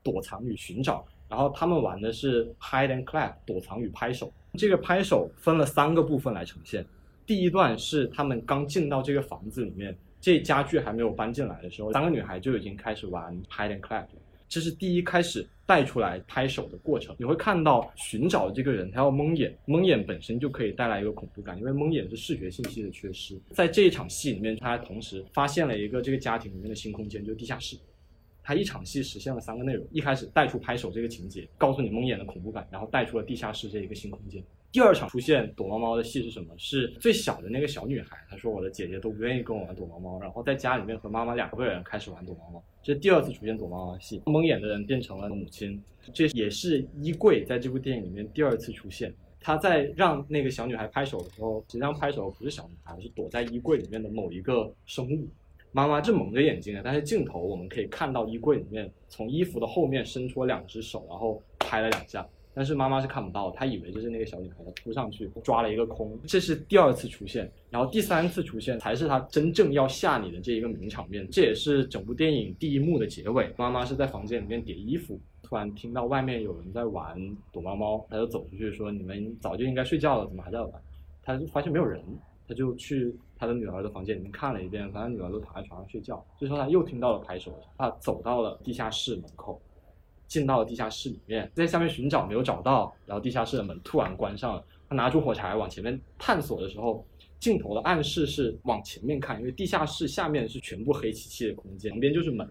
[0.04, 1.06] 躲藏与寻找。
[1.28, 4.32] 然后他们玩的是 hide and clap，躲藏与拍手。
[4.54, 6.86] 这个拍手分了三个部分来呈现。
[7.26, 14.06] 第一段是他们刚进到这个房子里面，这家具还没有搬进来的时候，三个女孩就已经开始玩 hide and clap。
[14.47, 17.15] 这是第一开始带出来拍手的过程。
[17.19, 23.39] 你会看到寻找这个人，他要蒙眼，蒙眼本身就可以带来一个恐怖感，因为蒙眼是视觉信息的缺失。
[23.51, 27.75] 在这一场戏里面，他还同时发现了一个这个家庭里面的新空间，就是地下室。
[28.43, 34.43] 他一场戏实现了三个内容：一开始带出拍手这个情节，告诉你蒙眼的恐怖感，然后带出了地下室这一个新空间。
[34.71, 36.53] 第二场出现躲猫猫的戏是什么？
[36.58, 42.63] 是最小的那个小女孩，她说我的姐姐都不愿意跟我玩躲猫猫，然后在家里面和妈妈两个人开始玩躲猫猫。
[42.86, 45.82] 这第二次出现躲猫猫戏，蒙眼的人变成了母亲，
[46.13, 49.12] 这也是衣柜在这部电影里面第二次出现。
[49.39, 55.28] 他在让那个小女孩拍手的时候，实际上拍手不是小女孩，是躲在衣柜里面的某一个生物。
[55.71, 62.24] 妈妈正蒙着眼睛呢，但是镜头我们可以看到衣柜里面从衣服的后面伸出了两只手，然后拍了两下。
[62.56, 66.18] 但是妈妈是看不到，她以为这是那个小女孩，她扑上去抓了一个空。
[66.26, 71.28] 这是第二次出现，然后第三次出现才是她真正要吓你的这一个名场面。
[71.30, 73.54] 这也是整部电影第一幕的结尾。
[73.58, 77.20] 妈妈是在房间里面叠衣服，突然听到外面有人在玩
[77.52, 80.72] 躲猫猫，她就走出去说：“你们早就应该睡觉了，怎么还在玩？”
[81.22, 82.02] 她就发现没有人，
[82.48, 86.26] 她就去她的女儿的房间里面看了一遍，发现女儿都躺在床上睡觉。
[86.39, 89.62] 这时候她又听到了拍手，她走到了地下室门口。
[90.27, 94.63] 进到了地下室里面，在下面寻找没有找到，然后地下室的门突然关上了。
[94.88, 97.03] 他拿出火柴往前面探索的时候，
[97.39, 102.47] 镜头的暗示是往前面看，因为地下室下面是全部黑漆漆的空间，旁边就是门。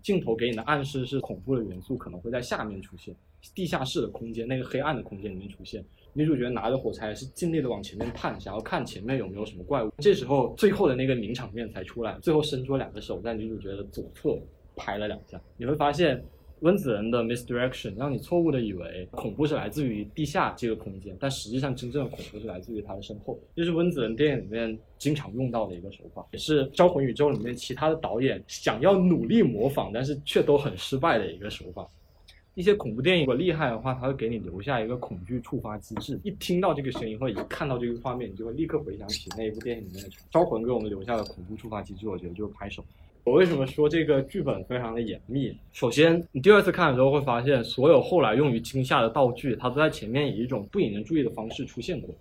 [0.00, 3.14] 镜头给你的暗示是恐怖的元素可能会在下面出现，
[3.54, 5.84] 地下室的空间那个黑暗的空间里面出现。
[6.14, 9.92] 女主角拿着火柴是尽力的往前面探，想要看前面有没有什么怪物。
[9.98, 14.38] 这时候最后的那个名场面才出来，最后伸出两个手在女主角的左侧
[14.74, 16.24] 拍了两下，你会发现。
[16.64, 23.38] 温子仁的 misdirection 让你错误的以为恐怖是来自于地下这个空间，但实际上真正的恐怖是来自于他的身后。
[23.54, 31.86] 这是温子仁电影里面经常用到的一个手法，也是《招魂宇宙》里面其他的导演想要努力模仿，但是却都很失败的一个手法。
[32.54, 42.82] 一些恐怖电影如果厉害的话，它会给你留下一个恐惧触发机制，一听到这个声音或者一看到这个画面，你就会立刻回想起那一部电影里面的招魂给我们留下的恐怖触发机制，我觉得就是拍手。
[43.24, 45.56] 我为什么说这个剧本非常的严密？
[45.72, 52.14] 首先，你第二次看的时候会发现，所有后来用于惊吓的道具，它都在前面以一种不引人注意的方式出现过。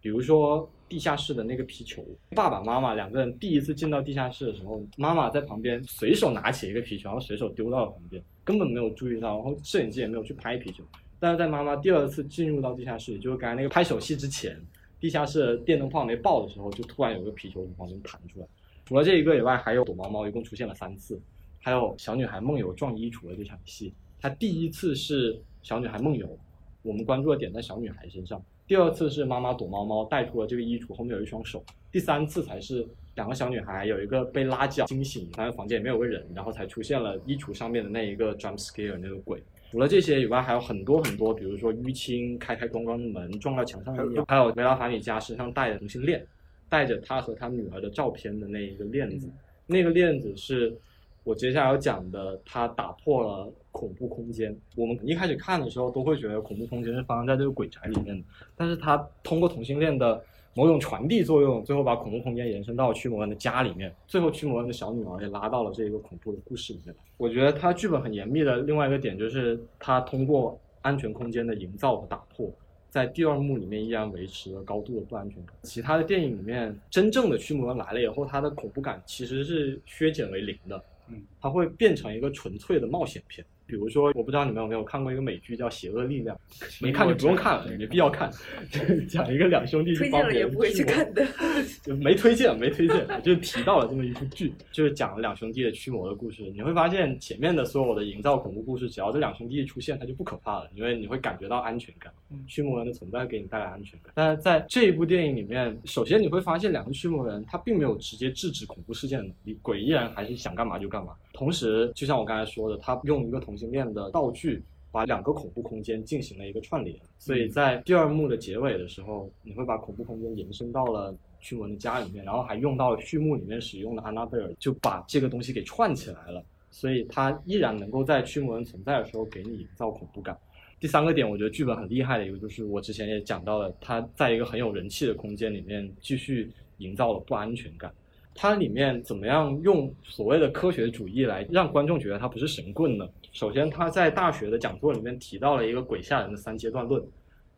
[0.00, 10.84] 比如说地下室的那个皮球，爸爸妈妈两个人第一次进到地下室的时候，妈妈在旁边随手拿起一个皮球，然后随手丢到了旁边，根本没有注意到，然后摄影机也没有去拍皮球。
[11.18, 14.56] 但是在妈妈第二次进入到地下室，也就是刚才那个拍手戏之前，
[15.00, 18.46] 地下室电灯泡没爆的时候，就突然有个皮球从旁边弹出来。
[18.86, 21.20] 除了这一个以外，还有躲猫猫，一共出现了三次，
[21.60, 23.92] 还有小女孩梦游撞衣橱的这场戏。
[24.20, 26.38] 它第一次是小女孩梦游，
[26.82, 31.58] 我们关注的点在小女孩身上；第二次是妈妈躲猫猫带出了这个衣橱，后面有一双手；
[31.90, 39.42] 第三次才是两个小女孩有一个被拉脚惊醒，发现房间里面有个人，然后才出现了衣橱上面的那一个 jump scare 那个鬼。
[39.72, 46.24] 除了这些以外，还有很多很多，比如说淤青、开开关关的门、撞到墙上的鸟，还有维拉法米加身上戴的同性恋。
[46.68, 49.28] 带着他和他女儿的照片的那一个链子，
[49.66, 50.76] 那个链子是
[51.24, 54.56] 我接下来要讲的，他打破了恐怖空间。
[54.76, 58.24] 我们一开始看的时候都会觉得恐怖空间是发生在这个鬼宅里面的，
[58.56, 60.22] 但是他通过同性恋的
[60.54, 66.94] 某种传递作用，最后把恐怖空间延伸到驱魔人的家里面，最后驱魔人的小女儿也拉到了这个恐怖的故事里面。
[67.16, 72.50] 我觉得他剧本很严密的另外一个点就是他通过安全空间的营造和打破。
[72.90, 75.54] 在第二幕里面依然维持了高度的不安全感。
[75.62, 80.82] 其他的电影里面，真正的驱魔人来了以后，它的恐怖感其实是削减为零的。
[81.08, 83.46] 嗯，它会变成一个纯粹的冒险片。
[83.66, 86.36] 比如说，我不知道你们有没有看过一个美剧叫《邪恶力量》，
[86.80, 88.30] 没看就不用看了，没必要看。
[89.08, 91.26] 讲一个两兄弟推荐了也不会去看的，
[91.82, 96.42] 就没推荐，没推荐，就提到了这么一部剧，就是讲两兄弟的驱魔的故事。
[96.54, 102.12] 你会发现前面的所有的营造恐怖故事，只要这两兄弟一出现，它就不可怕了，因为你会感觉到安全感。
[102.46, 104.12] 驱魔人的存在给你带来安全感。
[104.14, 111.12] 但是在这一部电影里面，首先你会发现两个驱魔人他并没有直接制止恐怖事件的能力，鬼依然还是想干嘛就干嘛。
[111.36, 116.98] 同时，就像我刚才说的，他用一个同性恋的道具，把两个恐怖空间进行了一个串联。
[117.18, 126.42] 所以在第二幕的结尾的时候，你会把恐怖空间延伸到了驱魔人的家里面，然后还用到了序幕里面使用的安娜贝尔，就把这个东西给串起来了。
[126.70, 130.36] 所以它依然能够在驱魔人存在的时候给你营造恐怖感。
[130.80, 137.92] 第三个点，我觉得剧本很厉害的一个，就是我之前也讲到了，他在一个很有人气的空间里面继续营造了不安全感。
[138.36, 143.08] 它里面怎么样用所谓的科学主义来让观众觉得它不是神棍呢？
[143.32, 147.02] 首先，他在大学的讲座里面提到了一个鬼吓人的三阶段论，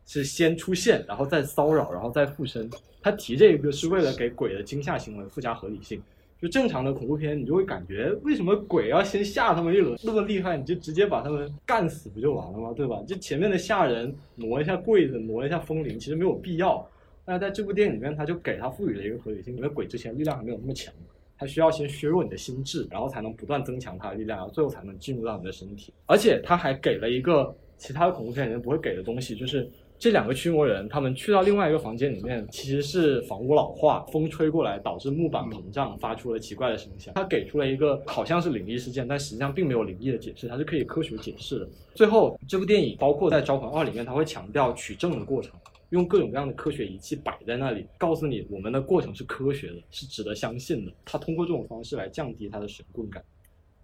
[0.05, 2.69] 是先出现，然后再骚扰，然后再附身。
[3.01, 6.01] 他提这个是为了给鬼的惊吓行为附加合理性。
[6.41, 9.99] 就正常的恐怖片，你就会感觉为什么鬼要先吓他们一轮？
[10.01, 12.73] 那么厉害，你就直接把他们干死不就完了吗？
[12.73, 13.01] 对吧？
[13.05, 16.85] 就前面的吓人，挪一下柜子，挪一下风铃，其实没有必要。
[17.29, 20.91] 那在这部电影里面，他就给他赋予了一个合理性，因为鬼之前力量还没有那么强，
[21.37, 25.93] 他需要先削弱你的心智，然后才能不断增强他的力量，然后最后才能进入到你的身体。
[26.07, 37.13] 而且他还给了一个其他的恐怖片里面不会给的东西，就是这两个驱魔人他们去到另外一个房间里面，其实是房屋老化，风吹过来导致木板膨胀，发出了奇怪的声响。
[37.13, 41.69] 他给出了一个好像是灵异事件，但实际上并没有灵异的解释，它是可以科学解释的。
[41.93, 45.53] 最后，这部电影包括在《招魂二》里面，他会强调取证的过程。
[45.89, 50.93] 用各种各样的科学仪器摆在那里，告诉你我们的过程是科学的，是值得相信的。
[51.03, 53.23] 他通过这种方式来降低他的神棍感，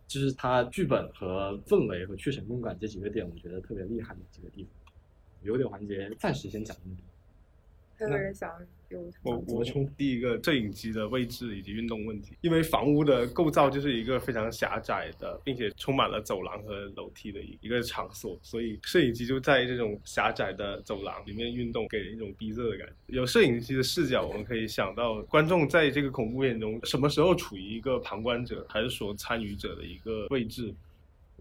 [0.07, 4.71] 就是他剧本和氛围和去神棍感这几个点，我觉得特别厉害的几个地方。
[5.41, 7.05] 有点环节暂时先讲这么多。
[7.97, 8.51] 还有人想
[8.95, 22.93] 有我我从第一个摄影机的位置以及运动问题，因为房屋的构造就是一个非常狭窄的，并且充满了走廊和楼梯的一一个场所，所以摄影机就在这种狭窄的走廊里面运动，给人一种逼仄的感觉。
[23.08, 30.73] 有摄影机的视角，我们可以想到观众在这个恐怖片中什么时候处于一个旁观者还是说参与者的一个位置。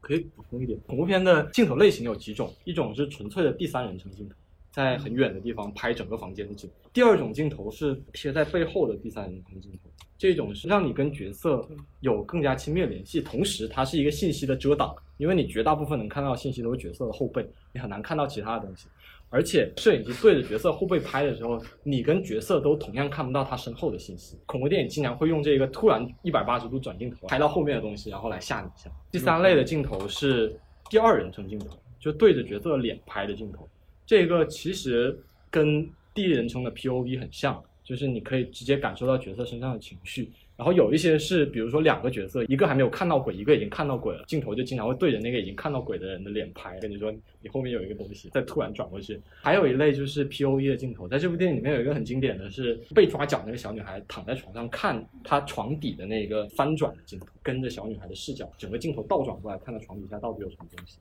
[0.00, 4.34] 可以补充一点，恐怖片的镜头类型有几种，一种是纯粹的第三人称镜头，
[4.74, 11.64] 在很远的地方拍整个房间的景；第二种镜头是贴在背后的第三人称镜头，这种是让你跟角色
[12.00, 18.88] 有更加亲密的联系，同时它是一个信息的遮挡，因为你绝大部分能看到信息都是角色的后背，你很难看到其他的东西。
[19.30, 24.36] 而且摄影机对着角色后背拍的时候，你跟角色都同样看不到他身后的信息。
[24.44, 28.90] 恐怖电影经常会用这个突然一百八十度转镜头拍到后面的东西，然后来吓你一下。
[29.12, 30.56] 第三类的镜头是
[30.90, 33.68] 第二人称镜头，就对着角色脸拍的镜头。
[34.06, 35.18] 这个其实
[35.50, 40.30] 跟第一人称的 POV 很像，就是你可以直接感受到角色身上的情绪。
[40.56, 47.12] 然后有一些是，比如说两个角色，一个还没有看到鬼，一个已经看到鬼了，镜头就经常会对着那个已经看到鬼的人的脸拍，跟你说
[47.42, 49.20] 你后面有一个东西，再突然转过去。
[49.42, 60.98] 还有一类就是 POV 的镜头，在这部电影里面有一个很经典的是被抓脚那个小女孩躺在床上看她床底的那个翻转的镜头，跟着小女孩的视角，整个镜头倒转过来，看到床底下到底有什么东西。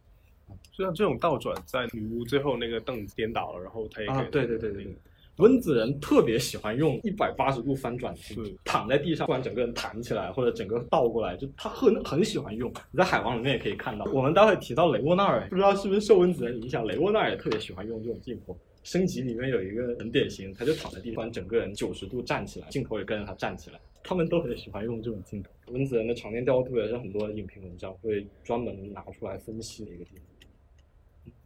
[0.72, 4.96] 就像这种倒转，在女巫最后那个凳子颠倒了，然后他也给啊，对对对对对。
[5.38, 12.72] 温子仁特别喜欢用一百八十度翻转镜头，躺在地上，不然整个人弹起来，或者整个倒过来，就他很很喜欢用。
[12.92, 14.06] 你在海王里面也可以看到。
[14.14, 18.56] 我们待会提到雷沃纳尔，不知道是不是受温子仁影响，雷沃纳尔也特别喜欢用这种镜头。
[18.84, 23.80] 升级里面有一个很典型，他就躺在地上，整个人九十度站起来，镜头也跟着他站起来。
[24.04, 25.50] 他们都很喜欢用这种镜头。
[25.72, 30.26] 温子仁的场面调度也是很多影评文章会专门拿出来分析的一个地方。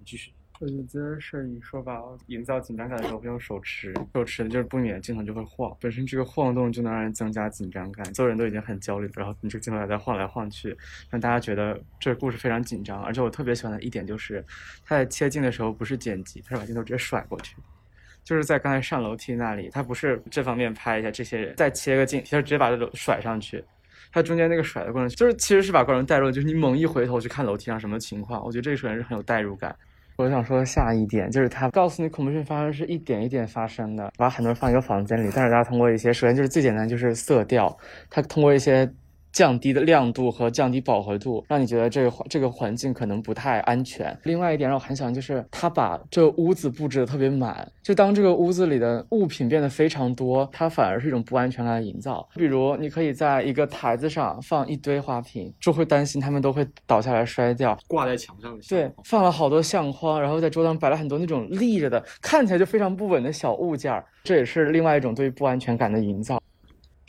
[0.07, 0.31] 继续。
[0.59, 8.11] 我觉得摄影说吧，营造紧张感的时候会用手持，手持的就是不免镜头就会晃，本身这个晃动就能让人增加紧张感。
[8.15, 10.75] 所有人都已经很焦虑，然后你这个镜头还在晃来晃去，
[11.11, 12.99] 让大家觉得这个故事非常紧张。
[13.03, 14.43] 而且我特别喜欢的一点就是，
[14.83, 17.55] 他在切镜的时候不是剪辑，他是把镜头直接甩过去。
[18.23, 23.63] 就是在刚才上楼梯那里，他不是这方面拍一下这些人，再切个镜，他就直接把这甩上去。
[24.11, 29.75] 他中间那个甩的过程，就是其实是把观众带入，就是你猛一回头去看楼梯上什么情况，我觉得这个首先是很有代入感。
[30.17, 37.77] 我想说下一点就是他告诉你恐怖片发生是一点一点发生的，把很多人放一个房间里，但是大家通过一些，首先就是最简单就是色调，
[38.09, 38.91] 他通过一些
[39.37, 44.17] 降低的亮度和降低饱和度，让你觉得这个环这个环境可能不太安全。
[44.23, 52.27] 另外一点让我很喜欢就是他把这个屋子布置的特别满，就当这个屋子里的物品变得非常多，它反而是一种不安全感的营造。
[52.33, 57.77] 比如你可以在一个台子上放一堆花瓶，就会担心它们都会倒下来摔掉。
[57.87, 66.41] 挂在墙上的对，放了好多相框，然后在桌上摆了很多那种立着的，看起来就非常不稳的小物件儿，这也是另外一种对于不安全感的营造。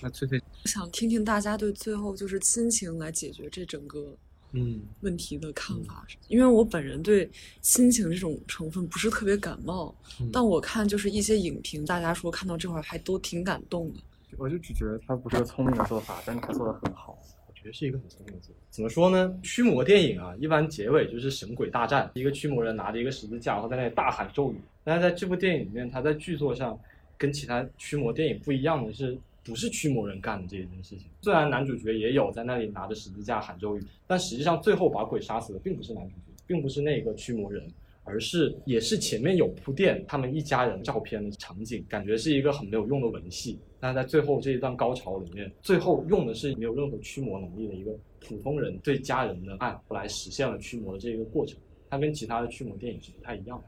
[0.01, 4.17] 那翠翠，我想听听大家对最后就是亲情来解决这整个
[4.53, 7.29] 嗯，问题的看法，因为我本人对
[7.61, 14.01] 亲情这种成分不是特别感冒，嗯但我看就是一些影评，大家说看到这块儿还都挺感动的。
[14.37, 17.19] 我就只觉得他不是个聪明的做法，但是他做的很好。
[17.49, 18.61] 我觉得是一个很聪明的做法。
[18.71, 19.37] 怎么说呢？
[19.43, 24.61] 驱魔电影啊，一般结尾就是神鬼大战，一个驱魔人拿着一个十字架，然后在那里大喊咒语。
[24.85, 26.79] 但是在这部电影里面，他在剧作上
[27.17, 31.07] 跟其他驱魔电影不一样的是，不是驱魔人干的这一件事情。
[31.23, 37.67] 虽然男主角也有在那里拿着十字架喊咒语，但实际上最后把鬼杀死的并不是男主角，并不是那个驱魔人。
[38.11, 43.59] 而是也是前面有铺垫，他们一家人照片的场景，感觉是一个很没有用的文戏。
[43.79, 51.59] 但在最后这一段高潮里面，最后用的是没有任何驱魔能力的一个普通人对家人的爱，来实现了驱魔的这个过程。
[51.91, 53.65] 它跟其他的驱魔电影是不太一样的。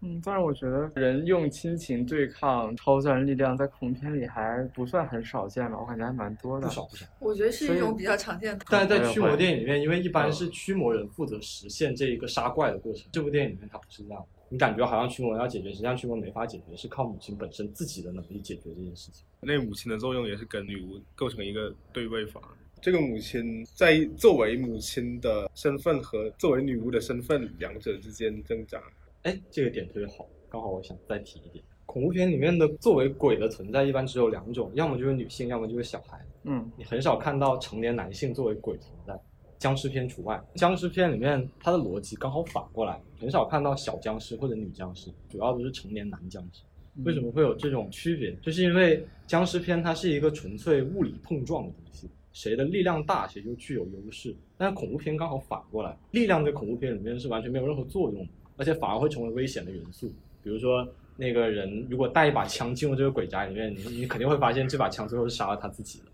[0.00, 6.68] 嗯，但是我觉得人用亲情对抗超自然力量，在恐怖片里还不算很少见吧，我感觉还蛮多的。
[6.68, 7.04] 不少不少。
[7.18, 8.64] 我觉得是一种比较常见的。
[8.70, 14.24] 但是在驱魔电影里面，因为一般是驱魔人负责实现这一个杀怪的过程，这部电影里面它不是这样。
[14.50, 19.24] 你感觉好像驱魔要解决，实际上驱魔没法解决，是靠母亲本身自己的能力解决这件事情。
[19.40, 22.40] 那母亲的作用也是跟女巫构成一个对位法。
[22.80, 28.80] 这个母亲在作为母亲的身份和作为女巫的身份两者之间挣扎。
[29.28, 31.62] 哎，这个点特别好，刚好我想再提一点。
[31.84, 36.18] 恐怖片里面的作为鬼的存在，一般只有两种，要么就是女性，要么就是小孩。
[36.44, 39.14] 嗯，你很少看到成年男性作为鬼存在，
[39.58, 40.42] 僵尸片除外。
[40.54, 46.62] 僵尸片里面它的逻辑刚好反过来，很少看到小僵尸或者女僵尸，主要都是成年男僵尸。
[47.04, 48.34] 为什么会有这种区别？
[48.36, 54.34] 就是因为僵尸片它是一个纯粹物理碰撞的东西，谁的力量大谁就具有优势。
[54.56, 58.26] 但是恐怖片刚好反过来，力量在恐怖片里面是完全没有任何作用，
[58.58, 60.12] 而且反而会成为危险的元素。
[60.42, 60.86] 比如说
[61.16, 66.04] 那个人如果带一把枪进入这个鬼宅里面，你你肯定会发现这把枪最后是杀了他自己的，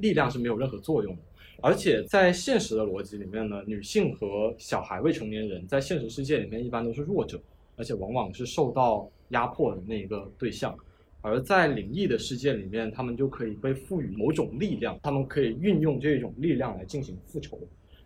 [0.00, 1.22] 力量是没有任何作用的。
[1.62, 7.40] 而且在现实的逻辑里面呢，女性和小孩、未成年人在现实世界里面一般都是弱者，
[7.76, 10.76] 而且往往是受到压迫的那一个对象。
[11.20, 17.58] 而在灵异的世界里面，他们就可以被赋予某种力量，他们可以运用这种力量来进行复仇。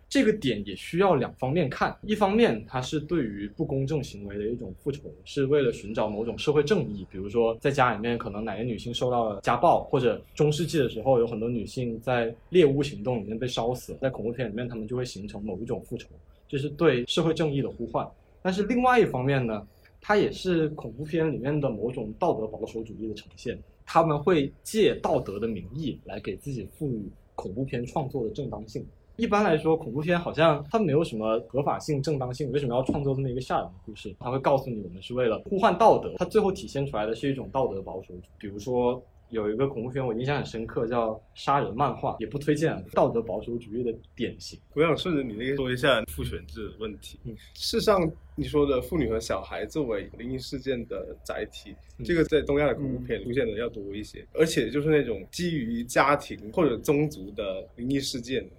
[0.09, 7.05] 这个点也需要两方面看，一方面它是对于不公正行为的一种复仇，是为了寻找某种社会正义。
[7.11, 16.09] 比如说，在家里面可能哪个女性受到了家暴，或者中世纪的时候有很多女性在猎巫行动里面被烧死，在恐怖片里面他们就会形成某一种复仇，
[16.47, 18.09] 这是对社会正义的呼唤。
[18.41, 19.67] 但是另外一方面呢，
[20.01, 28.83] 它也是恐怖片里面的某种道德保守主义的呈现，他们会借道德的名义来给自己赋予恐怖片创作的正当性。
[29.19, 34.15] 一般来说，恐怖片好像它没有什么合法性、正当性，为什么要创作这么一个吓人的故事？
[34.19, 36.13] 它会告诉你，我们是为了呼唤道德。
[36.17, 38.13] 它最后体现出来的是一种道德保守。
[38.37, 44.57] 比如说，有一个恐怖片我印象很深刻，叫《杀人漫画》，也不推荐，道德保守主义的典型。
[44.73, 47.19] 我想顺着你那个说一下父权制的问题。
[47.25, 47.99] 嗯事实上，
[48.35, 58.49] 你说的妇女和小孩作为灵异事件的载体，嗯这个在东亚的恐怖片出现的要多一些，而且就是那种基于家庭或者宗族的灵异事件。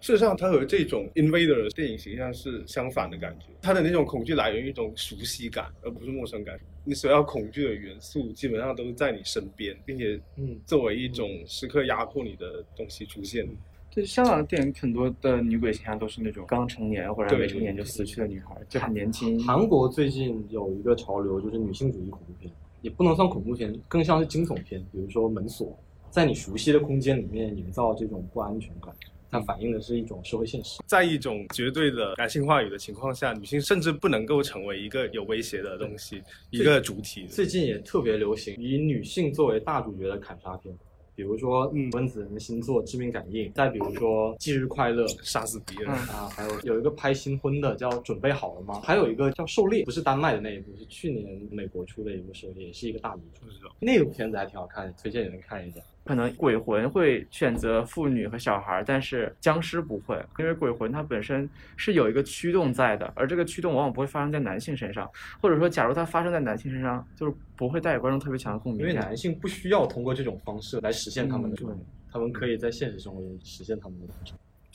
[0.00, 3.46] 事实上，它和这种 invader 的电影形象是相反的感觉。
[3.60, 6.58] 它的那种恐惧来源于一种熟悉感，而不是陌生感。
[6.84, 13.46] 你所要恐惧的元素基本上都是在你身边，并且嗯作为一种时刻压迫你的东西出现。
[13.92, 19.38] 对香港的电影，很多的女鬼形象都是那种刚成年或者还没成年就死去的女孩，就很年轻。
[19.44, 24.80] 韩国最近有一个潮流，就是女性主义恐怖片，也不能算恐怖片，更像是惊悚片。
[24.92, 25.66] 比如说《门锁》，
[26.08, 28.94] 在你熟悉的空间里面营造这种不安全感，
[29.30, 30.80] 它反映的是一种社会现实。
[30.86, 37.26] 在一种绝对的感性话语的情况下，女性甚至不能够成为一个有威胁的东西，一个主体。
[37.26, 40.74] 最近也特别流行以女性作为大主角的砍杀片，
[41.14, 53.44] 比如说嗯温子仁的星座《致命感应》，再比如说《忌日快乐》杀死敌人，啊，还有有一个拍新婚的叫《准备好了吗》，还有一个叫《狩猎》，不是丹麦的那一部，是去年美国出的一部《狩猎》，也是一个大女主。
[53.44, 53.70] 不知道。
[53.78, 55.80] 那个片子还挺好看的，推荐你们看一下。
[56.10, 65.08] 可能鬼魂会选择妇女和小孩，但是僵尸不会，因为鬼魂它本身是有一个驱动在的，而这个驱动往往不会发生在男性身上，
[65.40, 68.80] 或者说，假如它发生在男性身上，就是不会带给观众特别强的共鸣。
[68.80, 71.78] 因为男性不需要通过这种方式来实现他们的嗯梦，
[72.10, 74.06] 他们可以在现实生活中实现他们的。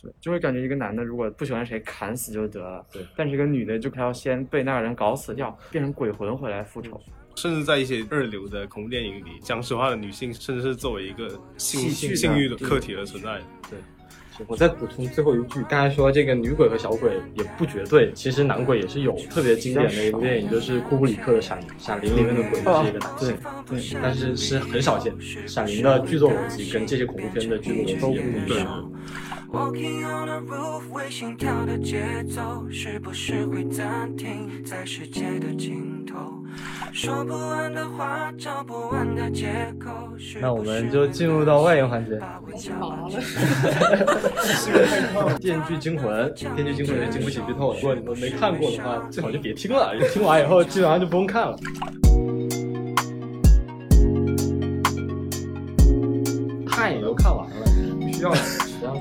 [0.01, 2.85] 对，就会感觉一个男的如果不喜欢谁，砍死就得了。
[2.93, 6.97] 对，但是一个女的就还要先被那个人搞死掉，变成鬼魂回来复仇。
[7.35, 13.79] 甚至在一些二流的恐怖电影里，僵尸化的女性甚至是作为一个性性欲的客体而存在对。
[14.47, 19.15] 我再补充最后一句，刚才说这个女鬼和小鬼也不绝对，其实男鬼也是有。
[19.29, 23.37] 特别经典的一部电影就是库布里克的《闪灵》，《闪灵》里面的鬼是一个男性，
[23.69, 25.13] 对，但是是很少见。
[25.47, 28.91] 《闪灵》的剧作逻辑跟这些恐怖片的剧作逻辑也不一样。
[29.53, 36.43] Walking on a roof，为心跳的节奏，是不是会暂停在世界的尽头？
[36.91, 39.47] 说不完的话，找不完的借
[39.79, 39.91] 口。
[40.17, 43.09] 是那我们就进入到外延环节，把我家麻了。
[45.39, 47.79] 《电锯惊魂》，《电锯惊魂》是经不起剧透的。
[47.79, 51.57] 如果你们没看过的话，最好就别听了，听完以后基本上就不用看了。
[56.67, 57.65] 看也都看完了，
[57.99, 58.35] 不需要了。
[58.35, 58.95] 实际上，《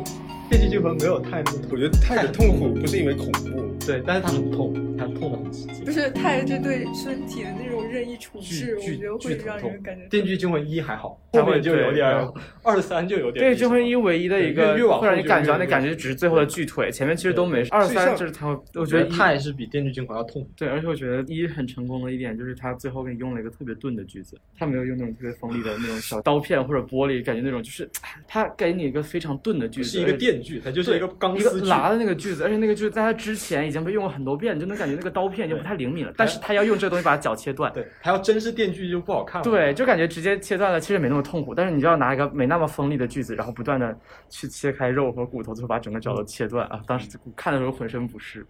[0.56, 5.84] 电锯惊魂》没有太我觉得太的痛苦不是因为恐怖，对，但是它很痛，它痛的很直接。
[5.84, 10.04] 不是太这对身体的那种任意处剧置，我觉得会让剧疼痛人感觉。
[10.08, 12.06] 《电锯惊魂一》还好，后面就有点，
[12.62, 13.44] 二三就有点。
[13.44, 17.70] 对，《惊魂一》唯一的一个会让你感觉到那感觉只是最后的锯腿，前面其实都没事。
[17.72, 20.46] 二三就是它会，我我觉得他也是比《电锯惊魂》要痛。
[20.56, 27.88] 对，而且我觉得一很成功的一点就是他最后给你用了一个特别钝的锯子，他没有用那种特别锋利的那种小刀片或者玻璃，感觉那种就是
[28.28, 31.64] 他给你一个非常钝的锯子，是一个电锯，它就是一个钢一个丝。
[31.64, 37.72] 拉的那个锯子，而且那个锯子在它之前已经被用过很多遍，你就能感觉那个刀片已经不太灵敏了，但是他要用这个东西把脚切断。
[37.72, 39.44] 对，还要真是电锯就不好看了。
[39.44, 43.96] 对，就感觉直接切断了，其实没那么痛苦，但是你就要拿一个没那么锋利的锯子，然后不断的
[44.28, 46.82] 去切开肉和骨头，最后把整个脚都切断啊！
[46.86, 48.44] 当时看的时候浑身不适。《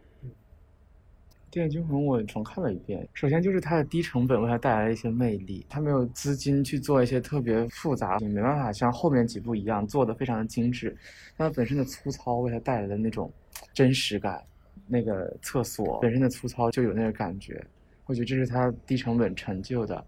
[1.57, 10.97] 电锯惊魂》我重看了一遍，首先就是它的低成本为它带来了一些魅力，它没有资金去做一些特别复杂，你没办法像后面几部一样做的非常的精致，
[11.37, 13.33] 但它本身的粗糙为它带来的那种
[13.73, 14.43] 真实感，
[14.89, 17.65] 那个厕所本身的粗糙就有那个感觉，
[18.07, 20.05] 我觉得这是它低成本成就的。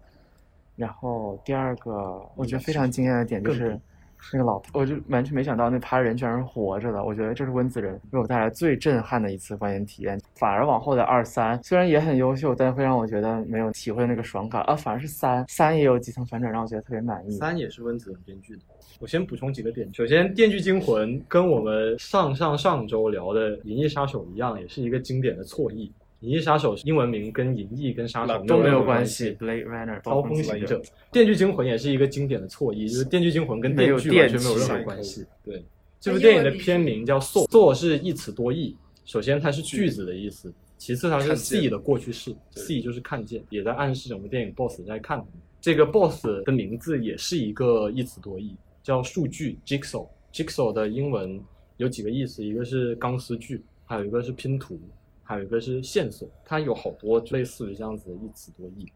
[0.75, 3.79] 然后第二个我觉得非常惊艳的点就是
[4.31, 7.03] 那个老头，我就完全没想到那趴人居然是活着的。
[7.03, 10.19] 我觉得这是温子仁给我带来最震撼的一次观影体验。
[10.35, 14.75] 反而往后的二三虽然也很优秀，但会让我觉得没有体会那个爽感啊。
[14.75, 17.37] 反而是三三也有几层反转，让我觉得特别满意。
[17.37, 18.61] 三也是温子仁编剧的。
[18.99, 19.87] 我先补充几个点。
[19.93, 25.87] 首先，《电锯惊魂》跟我们上上上周聊的《银翼杀手》一样，也是一个经典的错译。
[26.21, 29.35] 《银翼杀手》英文名跟银翼跟杀手都没有关关系。
[29.35, 30.79] Blade Runner 刀锋行者，
[31.11, 35.25] 《电锯惊魂》也是一个经典的错译，就是《电锯惊魂》跟电锯完全没有任何关系。
[35.43, 35.63] 对，
[35.99, 38.75] 这部电影的片名叫 “Saw”，“Saw” 是一词多义。
[39.05, 45.23] 首先，它是句子的意思；其次，它是 “see” 的过去式，“see” 就是看见，也在暗示整部电影 BOSS 在看。
[45.61, 50.07] 这个 BOSS 的名字也是一个一词多义，叫数据 “Jigsaw”。
[50.33, 51.39] Jigsaw 的英文
[51.77, 54.79] 有几个意思，一个是钢丝锯，还有一个是拼图。
[55.27, 58.89] 还有一个是线索，它有好多类似于这样子的一词多义。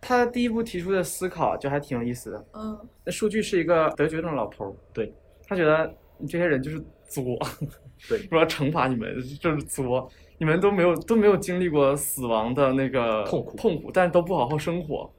[0.00, 2.46] 他第一步提出的思考就还挺有意思的。
[2.52, 5.12] 嗯，那数据是一个得绝症的老头儿，对
[5.44, 6.78] 他觉得你这些人就是
[7.08, 7.36] 作，
[8.08, 15.12] 对，不知道惩罚你们就是作，你们都没有都没有经历过死亡的那个痛苦痛苦，但是都不好好生活。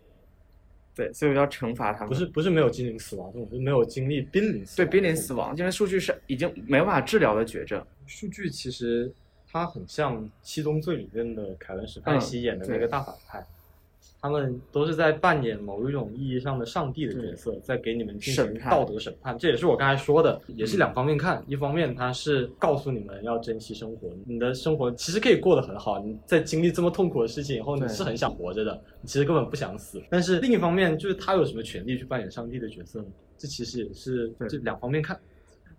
[0.95, 2.09] 对，所以我要惩罚他们。
[2.09, 7.85] 不是不是没有经历死亡痛苦，是没有经历濒临死对濒临死亡，因为数据是已经没办法治疗的绝症。
[8.07, 9.13] 数据其实。
[9.51, 13.43] 他很像《七宗罪》里面的凯文·史派西演的那个大反派，
[14.21, 19.35] 他们都是在扮演某一种意义上的上帝的角色，在给你们进行道德审判。
[19.39, 21.43] 这也是我刚才说的，也是两方面看。
[21.47, 25.97] 一方面，他是告诉你们要珍惜生活，你的生活其实可以过得很好。
[25.97, 29.99] 你在经历这么痛苦的事情以后，你是很想活着的，你其实根本不想死。
[30.11, 33.07] 但是另一方面，就是他有什么权利去扮演上帝的角色呢？
[33.35, 35.19] 这其实也是这两方面看。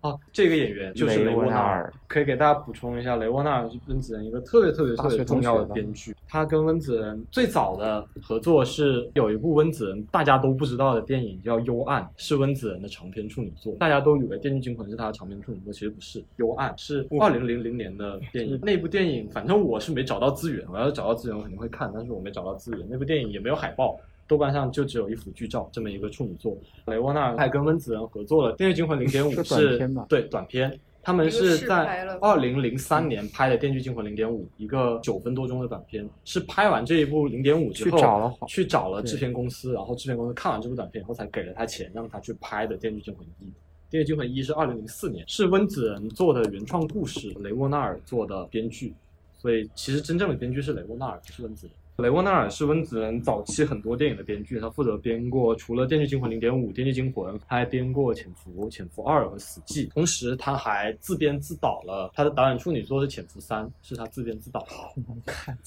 [0.01, 6.15] 哦，这个演员就是雷沃纳尔，可以给大家补充一下，雷沃纳尔是温子仁一个特别特别特别重要的编剧。
[6.27, 13.75] 他跟温子仁最早的合作是有一部温子仁大家都不知道的电影叫《幽暗》，是温子仁的长篇处女作。
[13.79, 18.59] 大家都以为《电锯惊魂》是他的长篇处女作，其实不是，《幽暗》是二零零零年的电影。
[18.63, 22.87] 那部电影，反正我是没找到资源，我要是找到资源，我肯定会看，但是我没找到资源。
[22.89, 23.99] 那部电影也没有海报。
[24.31, 26.57] 豆瓣上就只有一幅剧照，这么一个处女作。
[26.85, 29.77] 雷沃纳尔还跟温子仁合作了《电锯惊魂零点五》，是
[30.07, 30.79] 对短片。
[31.03, 36.07] 他们是在二零零三年拍的《电锯惊魂零点五》，一个九分多钟的短片。
[36.23, 43.45] 是拍完这一部零点五之后，去找了去找了制片公司，然后制片公司看完这部短片以后，才给了他钱，让他去拍的《电锯惊魂一》。
[43.89, 48.93] 《电锯惊魂一》是二零零四年，是温子仁做的原创故事，雷沃纳尔做的编剧。
[49.37, 51.75] 所以其实真正的编剧是雷沃纳尔，不是温子仁。
[51.97, 64.61] 雷沃纳尔是温子仁早期很多电影的编剧，他负责编过除了《电锯惊魂零点五》《电锯惊魂》，他还编过《潜伏》《潜伏二》和《死寂》，同时他还自编自导了他的导演处女作是《潜伏三》，是他自编自导。
[64.61, 65.55] 好难看，《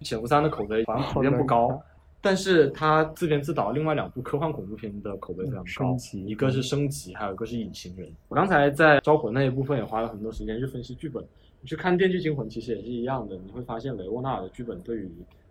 [0.00, 1.80] 潜伏三》的口碑反正普遍不高，
[2.20, 5.96] 但是他自编自导另外两部科幻恐怖片的口碑非常高，
[6.26, 8.08] 一个是《升级》，还有一个是《隐形人》。
[8.26, 11.22] 我刚才在招魂那一部分也花了很多时间去分析剧本，
[11.60, 15.08] 你去看《电锯惊魂》其实也是一样的，你会发现雷沃纳尔的剧本对于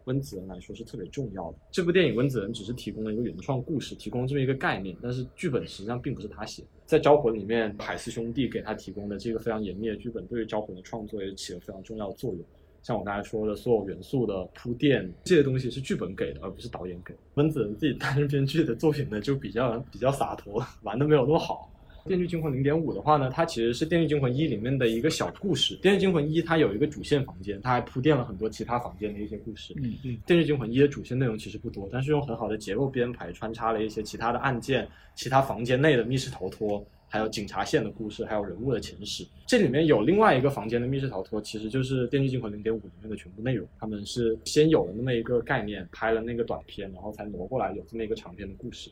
[0.07, 1.57] 温子仁来说是特别重要的。
[1.71, 6.63] 这部电影温子仁只是提供了一个原创故事，提供这么一个概念，但是剧本实际上并不是他写。
[6.85, 12.41] 在《招魂》里面，海思兄弟给他提供的这个非常严密的剧本，对于《招魂》的创作也起了非常重要的作用。
[12.81, 17.13] 像我刚才说的，所有元素的铺垫，这些东西是剧本给的，而不是导演给。
[17.33, 21.69] 温子仁自己担任编剧的作品呢，就比较比较洒脱，玩的没有那么好。
[22.07, 25.77] 《电锯惊魂零点五》的话呢，它其实是《电锯惊魂一》里面的一个小故事。
[25.81, 29.73] 《电锯惊魂一》它有一个主线房间，它还铺垫了很多其他房间的一些故事。
[29.77, 39.25] 嗯嗯，《电锯惊魂一》的主线内容其实不多，但是用很好的结构编排，穿插了一些其他的案件、其他房间内的密室逃脱，还有警察线的故事，还有人物的前史。
[39.45, 43.67] 这里面有另外一个房间的密室逃脱，其实就是《电锯惊魂零点五》里面的全部内容。
[43.79, 48.89] 他们是先有了那么一个概念，拍了那个短片，然后才挪过来有这么一个长篇的故事。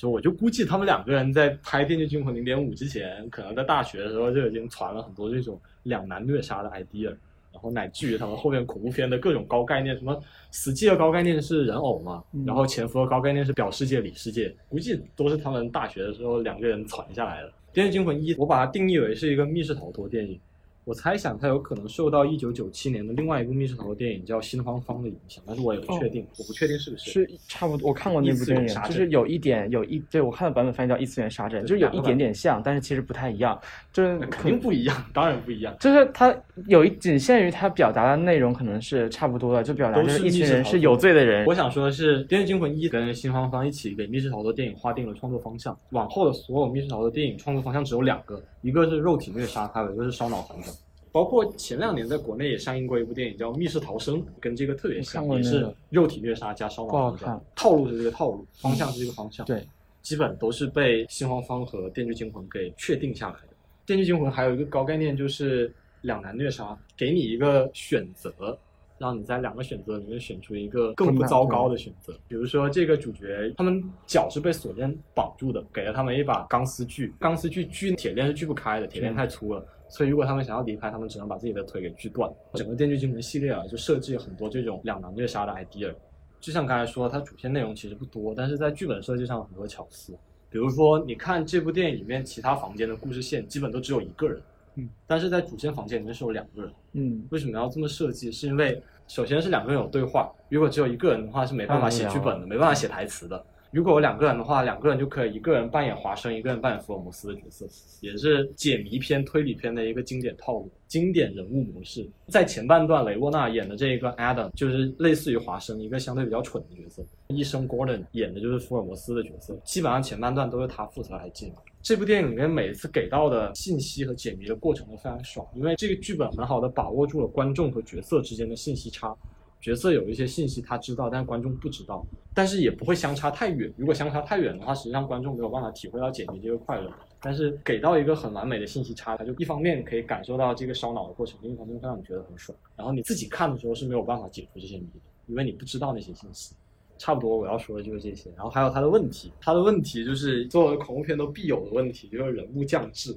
[0.00, 7.08] 就我就估计他们两个人在拍《电锯惊魂零点五》之前，可能在大学的时候就已经传了很多这种两男虐杀的 idea，
[7.52, 10.18] 然后乃至于他们后面恐怖片的各种高概念，什么
[10.50, 17.48] 死寂的高概念是人偶嘛，然后潜伏的高概念是表世界里世界，估计都是他们大学的时候两个人传下来的。
[17.74, 20.40] 《电锯惊魂一》，我把它定义为是一个密室逃脱电影。
[20.84, 27.10] 我猜想它有可能受到一九九七年的另外一部密室逃脱电影叫《心慌方》的影响，但是我也不确定，我不确定是不是。
[27.10, 33.60] 是差不多，我看过那部电影，就是有一点有一，对我看的版本翻译叫异次元杀阵，就是有一点点像，但是其实不太一样，
[33.92, 35.76] 就是肯定不一样，当然不一样。
[35.78, 36.34] 就是它
[36.66, 41.44] 有一仅限于它表达的内容可能是差不多的，就表达就是一群人是有罪的人。
[41.46, 50.74] 我想说的是，《电锯惊魂一》跟《心慌方》一起给密室逃脱电影划定了创作方向，往后的所有密室逃脱电影创作方向只有两个，一个是肉体虐杀，还有一个是烧脑反转。
[51.12, 59.44] 包括前两年在国内也上映过一部电影叫《密室逃生》，跟这个特别像，也是肉体虐杀加烧脑看，套路是这个套路，方向是这个方向。
[59.44, 59.66] 对，
[60.02, 63.48] 基本都是被新黄方和《电锯惊魂》给确定下来的。
[63.86, 68.56] 《电锯惊魂》还有一个高概念就是两难虐杀，给你一个选择，
[69.00, 72.12] 让你在两个选择里面选出一个更不糟糕的选择。
[72.28, 79.66] 比如说这个主角，他们脚是被锁链绑住的，给了他们一把钢丝锯，钢丝锯锯铁链是锯不开的，铁链太粗了。
[79.88, 82.30] 所以，如果他们想要离开，他们只能把自己的腿给锯断。
[82.52, 85.94] 整个《电锯惊魂》系列啊，就设计了很多这种两难虐杀的 idea。
[86.38, 90.12] 就像刚才说，它主线内容其实不多，但是在剧本设计上有很多巧思。
[90.50, 94.40] 比如说，你看这部电影里面其他房间的故事线，基本都只有一个人，
[94.80, 96.72] 嗯，但是在主线房间里面是有两个人。
[96.92, 98.30] 嗯，为什么要这么设计？
[98.32, 103.44] 是因为首先是两个人有对话，如果只有一个人的话是没办法写剧本的，没办法写台词的。
[103.72, 107.64] 如果有两个人的话，两个人就可以一个人扮演华生，一个人扮演福尔摩斯的角色，
[108.00, 112.04] 也是解谜片、推理片的一个经典套路、经典人物模式。
[112.26, 119.56] 在前半段，雷沃纳演的这个 Adam 就是类似于华生，一个相对比较蠢的角色；医生 Gordon 演的就是福尔摩斯的角色。
[119.62, 121.52] 基本上前半段都是他负责来解谜。
[121.82, 129.16] 这部电影里面每一次给到的信息和解谜的过程都非常爽，因为这个剧本很好的把握住了观众和角色之间的信息差。
[129.62, 132.04] 角色有一些信息他知道，但观众不知道，
[132.34, 133.72] 但是也不会相差太远。
[133.76, 136.90] 如果相差太远的话，实际上观众没有办法体会到解谜这个快乐。
[137.18, 142.56] 但是给到一个很完美的信息差，他就一方面可以感受到这个烧脑的过程，另一方面会让你觉得很爽。
[142.76, 146.54] 然后你自己看的时候是没有办法解除这些谜的，因为你不知道那些信息。
[147.00, 153.16] 差不多我要说的就是这些，然后还有他的问题，他的问题就是作为恐怖片都必有的问题，就是人物降智。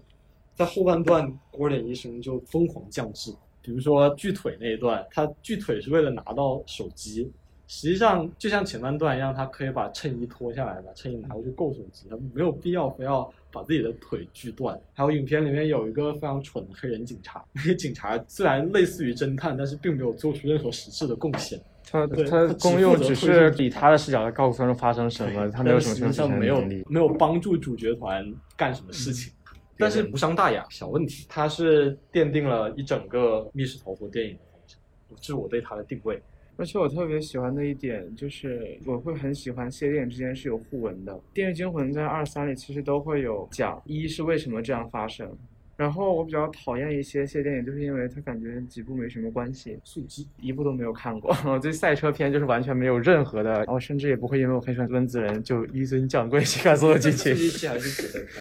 [0.55, 3.29] 在后半段郭林医生就疯狂降智，
[3.61, 7.29] 比如说锯腿那一段，他锯腿是为了拿到手机，
[7.67, 14.79] 实际上就像前半段一样，他可以把衬衣脱下来，把衬衣拿过去够手机，他没有必要非要把自己的腿锯断。
[14.93, 21.59] 还有影片里面有一个非常蠢的黑人警察，那个警察虽然类似于侦探，但是并没有做出任何实质的贡献。
[21.89, 26.61] 他对他他功用只是以他的视角来告诉观众发生什么，他没有什么但实际上没有。
[26.87, 28.25] 没有帮助主角团
[28.57, 29.33] 干什么事情，
[29.77, 31.25] 但是无伤大雅，小问题。
[31.29, 34.79] 他是奠定了一整个密室逃脱电影的方向，
[35.19, 36.21] 这是我对他的定位。
[36.55, 41.11] 而且我特别喜欢的一点就是，我会很喜欢系列电影之间是有互文的。
[41.33, 45.27] 《电锯惊魂》在二三里其实都会有讲，一是为什么这样发生，
[45.83, 51.35] 然后我比较讨厌一些些电影，就是因为它感觉几部没什么关系，速激一部都没有看过。
[51.45, 57.33] 我对赛车片就是完全没有任何的，我甚至也不会因为我很喜欢温子仁就一尊降贵去看所有剧情。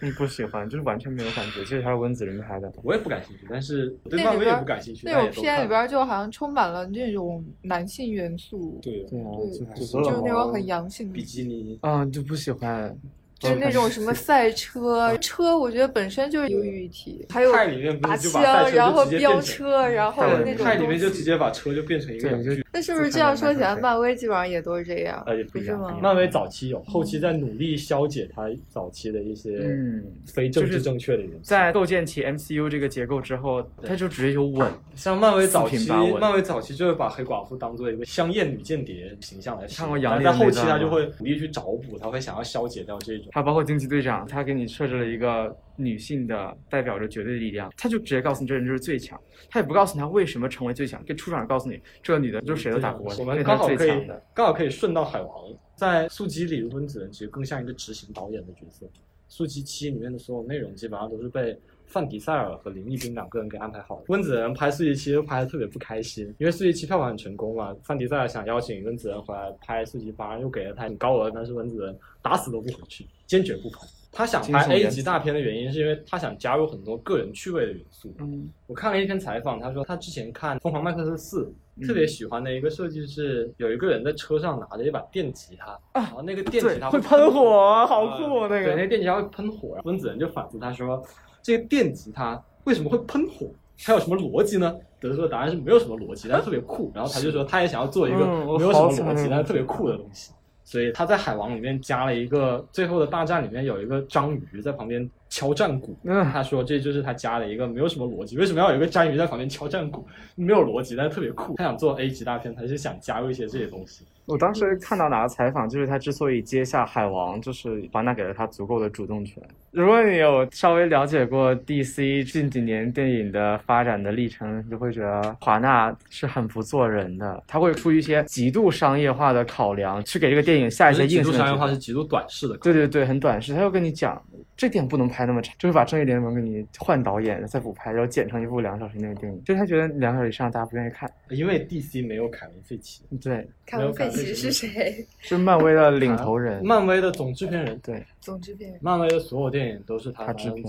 [0.02, 1.64] 嗯，不喜欢，就是完全没有感觉。
[1.64, 5.02] 其实还是温子仁拍的，我也不感兴趣，但是对那里漫威也边不感兴趣。
[5.04, 11.24] 那种片里边就好像充满了那种男性元素，对对啊，就就是那种很阳，性的比。
[11.24, 12.96] 基尼，啊，就不喜欢。
[13.42, 22.30] 就是那种什么 赛车，车我觉得本身就是忧郁议题，还有派里面拔是就把枪，然后飙车，然后那种派里面就直接把车就变成一个。
[22.72, 25.22] 那是不是这样说起来，漫威基本上也都是这样？
[25.26, 25.98] 呃，也不一样是吗。
[26.00, 31.40] 漫威早期有，后期在努力消解它早期的一些嗯非政治正确的元素。
[31.42, 34.70] 在构建起 MCU 这个结构之后，它就直接有稳。
[34.94, 43.26] 像漫威早期漫威早期就是把黑寡妇当做一个香艳女间谍形象来看过杨但在后期他就会努力去找补，他会想要消解掉这种。
[43.32, 49.18] 还有包括惊奇队长，他给你设置了一个女性的代表着绝对的力量，他就直接告诉你这人就是最强，
[49.48, 54.06] 他也不告诉你他为什么成为最强，跟出场告诉你这个女的就是谁都打不过，我们刚好可以。
[54.34, 55.32] 刚好可以顺到海王，
[55.74, 58.86] 在速激里，温子仁其实更像一个执行导演的角色。
[59.28, 61.58] 速激七里面的所有内容基本上都是被
[61.92, 64.04] 范迪塞尔和林立斌两个人给安排好的。
[64.08, 73.86] 温子仁拍速激七就拍的特别不开心，因为速激七票房很成功嘛，范迪塞尔想邀请温子仁回来拍速激八，又给了他很高额，但是温子仁打死都不回去，坚决不拍。
[74.14, 78.14] 他想拍 A 级大片的原因，是因为他想加入很多个人趣味的元素。
[78.18, 81.50] 嗯，我看了一篇采访，他说他之前看《疯狂麦克斯四》，
[81.86, 88.82] 特别喜欢的一个设计是有一个人在车上拿着一把电吉他，然后那个电吉他会喷喷火，好酷哦那对，那个。
[88.82, 89.80] 个电吉他会喷火。
[89.84, 91.02] 温子仁就反复他说，
[91.42, 93.46] 这个电吉他为什么会喷火？
[93.84, 94.74] 它有什么逻辑呢？
[95.00, 96.92] 得出的答案是没有什么逻辑，但是特别酷。
[96.94, 98.18] 然后他就说他也想要做一个
[98.56, 100.32] 没有什么逻辑但是特别酷的东西。
[100.64, 110.06] 所以他在海王里面加了一个最后的大战里面有一个章鱼在旁边敲战鼓，嗯他说这就是他加了一个没有什么逻辑，为什么要有一个章鱼在旁边敲战鼓？
[110.36, 111.56] 没有逻辑，但是特别酷。
[111.56, 114.04] 他想做 A 级大片，他是想加入一些这些东西。
[114.24, 119.42] 我当时看到哪个采访，就是他之所以接下海王，就是华纳给了他足够的主动权。
[119.72, 133.54] 如果你有稍微了解过 DC 近几年电影的发展的历程，你就会觉得华纳是很不做人的，他会出于一些极度商业化的考量，去给这个电影下一些极硬性的度商业化是极度短视的，对对对，很短视。
[133.54, 134.22] 他又跟你讲
[134.58, 141.10] 这点不能拍那么长，就是把《正义联盟》给你换导演再补拍，然后剪成一部两小时以内的电影，就是他觉得两小时以上大家不愿意看。
[141.30, 145.06] 因为 DC 没有凯文·费奇，对，凯文·费奇是谁？
[145.18, 147.78] 是漫威的领头人，漫威的总制片人。
[147.82, 148.78] 对，总制片人。
[148.82, 150.64] 漫威的所有电影都是他他制片。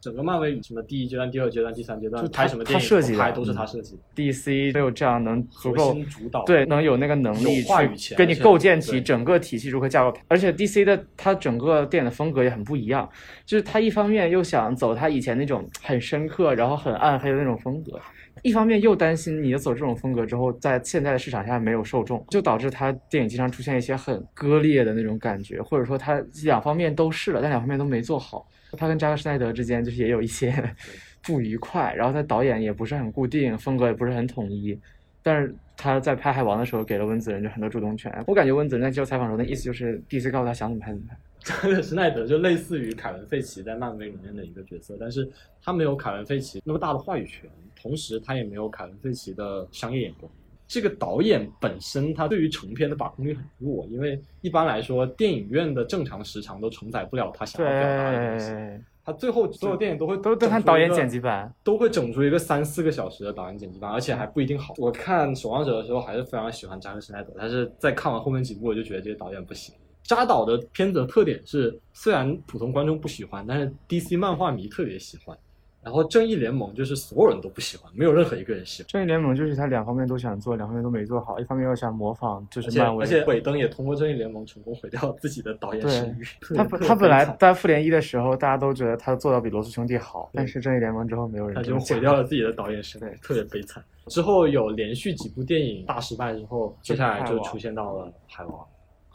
[0.00, 3.98] 整个漫威什么第一阶段、第二阶段、第三阶段拍什么电影，他设计拍都是他设计。
[4.14, 10.16] DC 没有这样能足够主导，对，能有那个能力话语权，给你构建起整个体系如何架构。
[10.28, 13.08] 而且 DC 的它整个电影的风格也很不一样，
[13.44, 18.00] 就是他一方面又想走他以前那种很深刻，然后很暗黑的那种风格。
[18.40, 28.46] 一方面又担心你走这种风格之后，在现在的市场下没有受众，就导致他电影经常出现一些很割裂的那种感觉，或者说他两方面都试了，但两方面都没做好。
[28.78, 30.52] 他跟扎克施奈德之间就是也有一些
[31.22, 34.76] 不愉快，然后他导演也不是很固定，风格也不是很统一。
[35.22, 38.12] 但是他在拍海王的时候给了温子仁就很多主动权。
[38.26, 41.16] 我感觉温子仁在接受采访时候那意思就是 DC 告诉他想怎么拍怎么拍。
[41.44, 45.28] 扎克施奈德就类似于凯文·费奇在漫威里面的一个角色，但是
[45.62, 50.30] 他没有凯文·费奇那么大的话语权，同时他也没有凯文·费奇的商业眼光。
[50.68, 58.84] 这个导演本身他对于成片的把控力很弱，因为一般来说电影院的正常时长都承载不了他想要表达的东西。
[59.04, 64.72] 他最后所有电影都会都都看导演剪辑版，都会整出一个三四个小时的导演剪辑版，而且还不一定好。
[64.78, 69.74] 我看《守望者》的时候还是非常喜欢扎克施奈德，但是在看完后面几部，我就觉得这个导演不行。
[70.02, 75.36] 扎导的片子的特点是，虽然普通观众不喜欢，但是 DC 漫画迷特别喜欢。
[75.84, 78.88] 然后正义联盟就是所有人都不喜欢，没有任何一个人喜欢。
[78.88, 81.40] 正义联盟就是他两方面都想做，两方面都没做好。
[81.40, 83.04] 一方面又想模仿，就是漫威。
[83.04, 86.24] 而且尾灯也通过正义联盟成功毁掉自己的导演声誉。
[86.54, 93.82] 他他本来在复联一的时候，大家都觉得他做到比罗素兄弟好，但是正义联盟之后没有人他就毁掉了自己的导演声誉，特别悲惨。
[94.06, 98.64] 之后有连续几部电影大失败之后，接下来就出现到了海王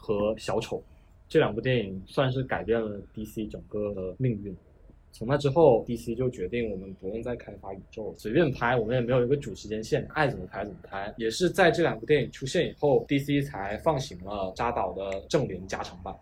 [0.08, 0.82] 和小丑
[1.28, 4.56] 这两部电影，算是改变了 DC 整个的命运。
[5.12, 11.12] 从那之后，DC 就决定我们不用再开发宇宙，随便拍，我们也没有一个主时间线，爱怎么拍怎么拍。
[11.18, 16.14] 也是在这两部电影出现以后，DC 才放行了扎导的正联加长版，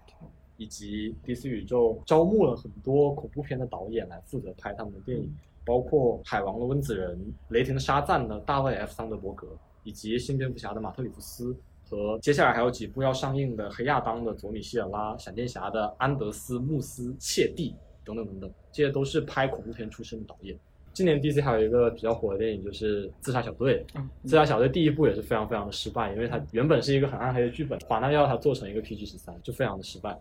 [0.56, 5.32] 以及 DC 宇宙招募了很多恐怖片的导演来负责拍他们的电影，
[5.64, 7.16] 包括海王的温子仁、
[7.50, 9.46] 雷霆的沙赞的大卫 F 桑德伯格，
[9.84, 11.54] 以及新蝙蝠侠的马特里夫斯。
[11.88, 17.74] 和接下来还有几部要上映的《黑亚当》的佐米希尔拉、闪电侠的安德斯穆斯切蒂。
[18.04, 20.56] 等等等等，这些都是拍恐怖片出身的导演。
[20.92, 23.84] 今年 DC 还有一个比较火的电影就是《自杀小队》。
[24.22, 30.16] 自杀小队第一部也是非常非常的失败，因为它原本是一个很暗黑的剧本，华纳要它做成一个 PG 十三，就非常的失败。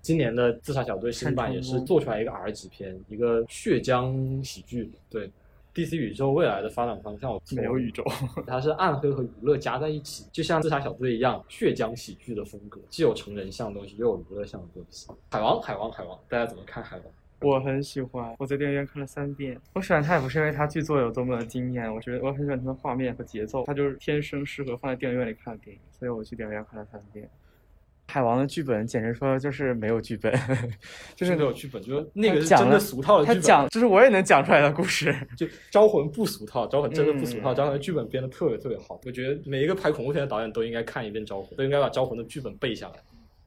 [0.00, 4.90] 今年的《自杀小队》新版也是做出来一个 R 级片，一个血浆喜剧。
[5.10, 5.30] 对
[5.78, 8.04] ，DC 宇宙未来的发展方向没有宇宙，
[8.46, 15.06] 它是暗黑和娱乐加在一起，就像《自杀小队》一样，血浆喜剧的风格，既有成人向的东西，又有娱乐向的东西。
[15.30, 17.04] 海王，海王，海王，大家怎么看海王？
[17.40, 19.56] 我很喜欢，我在电影院看了三遍。
[19.74, 27.30] 我喜欢它也不是因为它剧作有多么的惊艳，我觉得我很喜欢它的画面和节奏，它就是天生适合放在电影院里看的电影，所以我去电影院看了三遍。
[28.10, 30.32] 海王的剧本简直说就是没有剧本，
[31.14, 33.40] 就是没有剧本，就是那个是真的俗套的剧本。
[33.40, 38.98] 他讲就是我也能讲出来的故事，就招魂不俗套，招魂真的不俗套，招魂的剧本编的特别特别好。
[39.04, 42.94] 我觉得每一个拍恐怖片的导演都应该看一遍招魂，都应该把招魂的剧本背下来。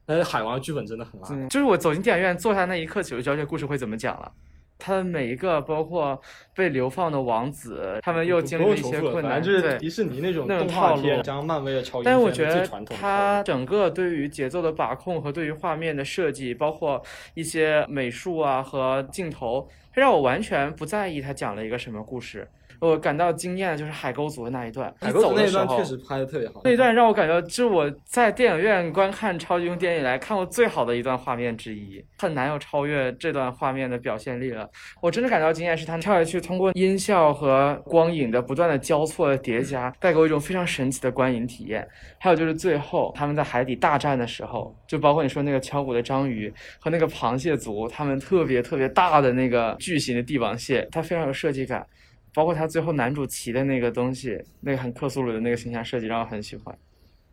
[0.06, 4.32] 但是海王的剧本真的很烂，就是我走进电影院坐下那一刻起，我就知道这故事会怎么讲了。
[4.82, 6.20] 他的每一个，包括
[6.52, 17.00] 被流放的王子，他们又经历了一些困难，就是迪士尼那种动画片，加上漫威的超英但是我觉得他整个对于节奏的把控和对于画面的设计，包括
[17.34, 22.48] 一些美术啊和镜头，让我完全不在意他讲了一个什么故事。
[22.82, 26.62] 我感到惊艳的就是海沟族的那一段，海沟族那一段确实拍的特别好。
[26.64, 34.68] 那一段让我感觉，是我在电影院观看超级英雄电影以来看过最好的一段画面之一，很难有超越这段画面的表现力了。
[35.00, 41.86] 我真的感到惊艳，是他跳下去，通过音效和光影的不断的交错的叠加，带给我一种非常神奇的观影体验。
[42.18, 51.86] 还有就是最后他们在海底大战的时候，就包括你说那个敲鼓的章鱼和那个螃蟹族，他们特别特别大的那个巨型的帝王蟹，它非常有设计感。
[52.34, 56.76] 包括他最后男主骑的那个东西，那个很克苏鲁的那个形象设计，让我很喜欢。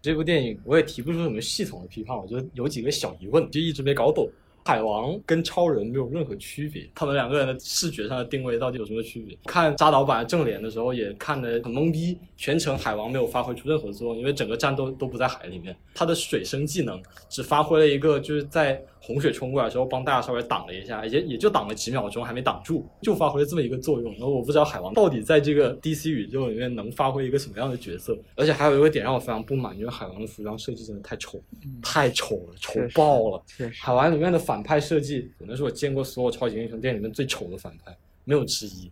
[0.02, 4.30] 这部电影我也提不出什么系统的批判，我觉得有几个小疑问，就一直没搞懂。
[4.66, 9.36] 海王跟超人没有任何区别，他们两个人的视觉上的定位到底有什么区别？
[9.45, 24.12] 看扎导版正脸的时候也看得很懵逼，全程海王没有发挥出任何作用，因为整个战斗都不在海里面，他的水生技能只发挥了一个就是在洪水冲过来的时候帮大家稍微挡了一下，也也就挡了几秒钟，还没挡住，就发挥了这么一个作用。
[24.14, 31.41] 然后我不知道海王到底在这个 DC 宇宙里面能发挥一个什么样的角色，而且还有一个点让我非常不满，因为海王的服装设计真的太丑，
[31.82, 33.43] 太丑了，丑爆了。
[33.80, 37.95] 海王里面的反派设计可能是我见过所有超级英雄电影里面最丑的反派，
[38.26, 38.91] 没有之一。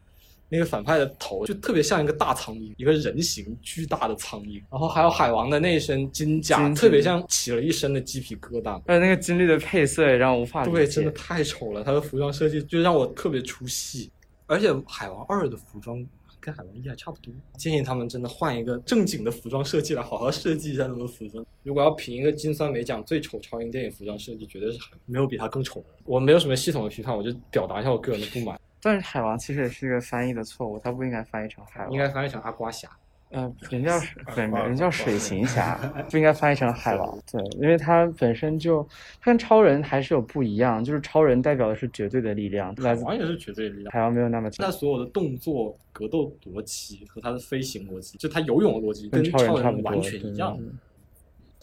[0.50, 4.62] 那个反派的头就特别像一个大苍蝇，一个人形巨大的苍蝇。
[4.72, 8.82] 然后还有海王的那一身金甲，金特别像起了一身的鸡皮疙瘩。
[8.86, 10.64] 而且那个金绿的配色也让我无法。
[10.64, 14.10] 对，真的太丑了，他的服装设计就让我特别出戏。
[14.45, 16.06] 而且海王二的服装
[16.39, 21.45] 跟海王一还差不多，建议他们真的换一个正经的服装设计来好好设计一下他们的服装。
[21.64, 25.88] 如果要评一个金酸梅奖最丑超英电影服装设计，绝对是没有比他更丑的。
[26.06, 28.58] 我没有什么系统的批判，我就表达一下我个人的不满。
[28.88, 32.88] 但是海王其实也是一个翻译的错误，他不应该翻译成海王，应该翻译成阿瓜侠。
[33.31, 33.99] 呃，人叫
[34.33, 35.75] 本人叫水行侠，
[36.09, 37.19] 不应该翻译成海王。
[37.29, 38.81] 对，因为他本身就
[39.19, 44.65] 他跟超人还是有不一样，就是超人代表的是绝对的力量，海王也是绝对的力量，海王没有那么强。
[44.65, 50.57] 那所有的动作、格斗逻辑和他的飞行逻辑，就他游泳的逻辑跟超人差不多完全一样。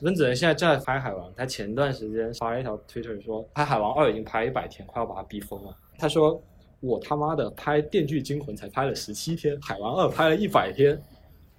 [0.02, 5.74] 温子仁现在正在拍海王，他前段时间发了一条 Twitter 说，拍海王二已经拍一百天，快要把他逼疯了。
[5.96, 6.38] 他说。
[6.80, 11.00] 我他妈的拍《电锯惊魂》才拍了十七天，《海王二》拍了一百天。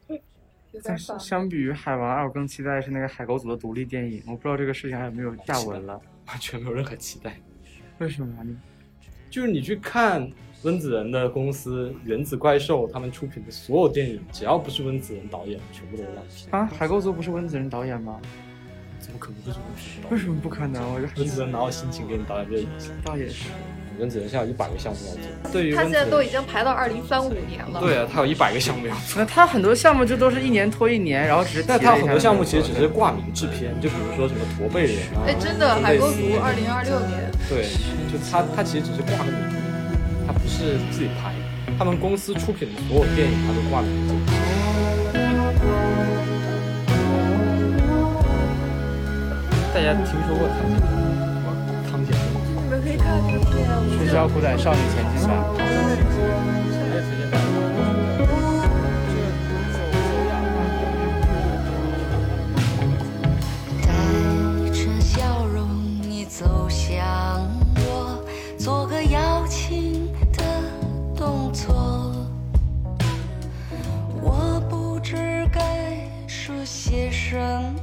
[0.83, 4.21] 但是相比于《海王二》，我更期待的是那个海狗组的独立电影。
[4.27, 7.39] 我不知道这个事情还有没有下文了， 完全没有任何期待。
[7.99, 8.55] 为什么呢？
[9.29, 10.29] 就是你去看
[10.63, 16.49] 温子仁的公司原子怪兽他们出品的所有电影，只要不是温子仁导演，全部都是烂片。
[16.51, 18.19] 啊，海狗组不是温子仁导演吗？
[18.99, 20.11] 怎么可能不是温子仁？
[20.11, 20.83] 为什么不可能？
[20.93, 22.93] 我温子仁哪有心情给你导演这个影响？
[23.03, 23.49] 倒也是。
[23.99, 27.79] 温子仁现在有一百个项目要做，对于他现在都已经排到二零三五年了。
[27.79, 29.15] 对啊，他有一百个项目要做。
[29.21, 35.23] 那他很多项目就都是一年拖一年，然后只是但他很多项目其实只是挂名制片，就比如说什么驼背人啊。
[35.27, 37.31] 哎，真的，海沟族二零二六年。
[37.47, 37.65] 对，
[38.11, 39.33] 就他他其实只是挂个名，
[40.27, 41.33] 他不是自己拍。
[41.77, 44.13] 他们公司出品的所有电影，他都挂名字。
[49.73, 50.94] 大家听说过他吗？
[53.05, 53.53] 可以看这个片，
[53.97, 55.31] 春宵苦短，少女前进吧。
[63.81, 65.69] 带着笑容，
[66.01, 66.95] 你走向
[67.75, 68.23] 我，
[68.57, 70.43] 做个邀请的
[71.15, 72.11] 动作。
[74.21, 75.15] 我不知
[75.53, 75.61] 该
[76.27, 77.75] 说些什么，